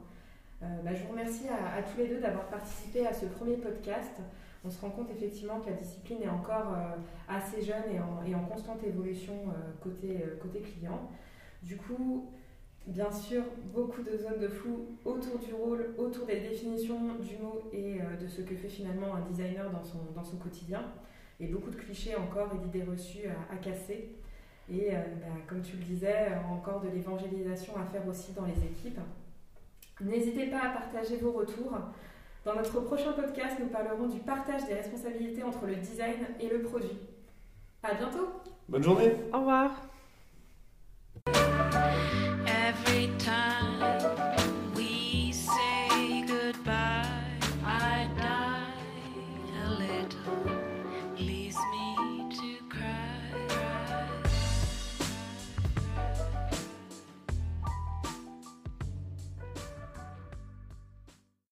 Euh, 0.61 0.65
bah, 0.83 0.91
je 0.93 1.03
vous 1.03 1.09
remercie 1.09 1.47
à, 1.49 1.81
tous 1.81 1.97
les 1.97 2.07
deux 2.07 2.19
d'avoir 2.19 2.45
participé 2.45 3.07
à 3.07 3.13
ce 3.13 3.25
premier 3.25 3.57
podcast. 3.57 4.21
On 4.63 4.69
se 4.69 4.79
rend 4.79 4.91
compte 4.91 5.09
effectivement 5.09 5.59
que 5.59 5.71
la 5.71 5.75
discipline 5.75 6.21
est 6.21 6.29
encore 6.29 6.71
euh, 6.75 6.97
assez 7.27 7.63
jeune 7.63 7.83
et 7.91 8.35
en, 8.35 8.43
constante 8.45 8.83
évolution 8.83 9.33
euh, 9.33 9.71
côté, 9.81 10.23
côté 10.39 10.59
client. 10.59 11.09
Du 11.63 11.77
coup, 11.77 12.29
bien 12.85 13.11
sûr, 13.11 13.41
beaucoup 13.73 14.03
de 14.03 14.17
zones 14.17 14.39
de 14.39 14.49
flou 14.49 14.97
autour 15.03 15.39
du 15.39 15.51
rôle, 15.51 15.95
autour 15.97 16.27
des 16.27 16.41
définitions 16.41 17.15
du 17.15 17.37
mot 17.37 17.63
et 17.73 17.99
de 18.21 18.27
ce 18.27 18.41
que 18.41 18.55
fait 18.55 18.69
finalement 18.69 19.15
un 19.15 19.21
designer 19.21 19.71
dans 19.71 19.83
son, 19.83 19.99
dans 20.15 20.23
son 20.23 20.37
quotidien 20.37 20.83
et 21.39 21.47
beaucoup 21.47 21.69
de 21.69 21.75
clichés 21.75 22.15
encore 22.15 22.51
et 22.55 22.57
d'idées 22.57 22.83
reçues 22.83 23.27
à, 23.51 23.55
casser. 23.57 24.15
Et 24.69 24.89
euh, 24.91 24.99
bah, 25.21 25.33
comme 25.47 25.61
tu 25.61 25.77
le 25.77 25.83
disais, 25.83 26.27
encore 26.49 26.81
de 26.81 26.89
l'évangélisation 26.89 27.73
à 27.77 27.85
faire 27.85 28.07
aussi 28.07 28.33
dans 28.33 28.45
les 28.45 28.65
équipes. 28.65 28.99
N'hésitez 30.01 30.47
pas 30.47 30.59
à 30.59 30.69
partager 30.69 31.17
vos 31.17 31.31
retours. 31.31 31.77
Dans 32.45 32.55
notre 32.55 32.79
prochain 32.81 33.13
podcast, 33.13 33.57
nous 33.59 33.67
parlerons 33.67 34.07
du 34.07 34.19
partage 34.19 34.65
des 34.65 34.75
responsabilités 34.75 35.43
entre 35.43 35.65
le 35.65 35.75
design 35.75 36.15
et 36.39 36.49
le 36.49 36.61
produit. 36.61 36.97
À 37.83 37.93
bientôt. 37.93 38.29
Bonne 38.69 38.83
journée. 38.83 39.11
Au 39.33 39.39
revoir. 39.39 39.71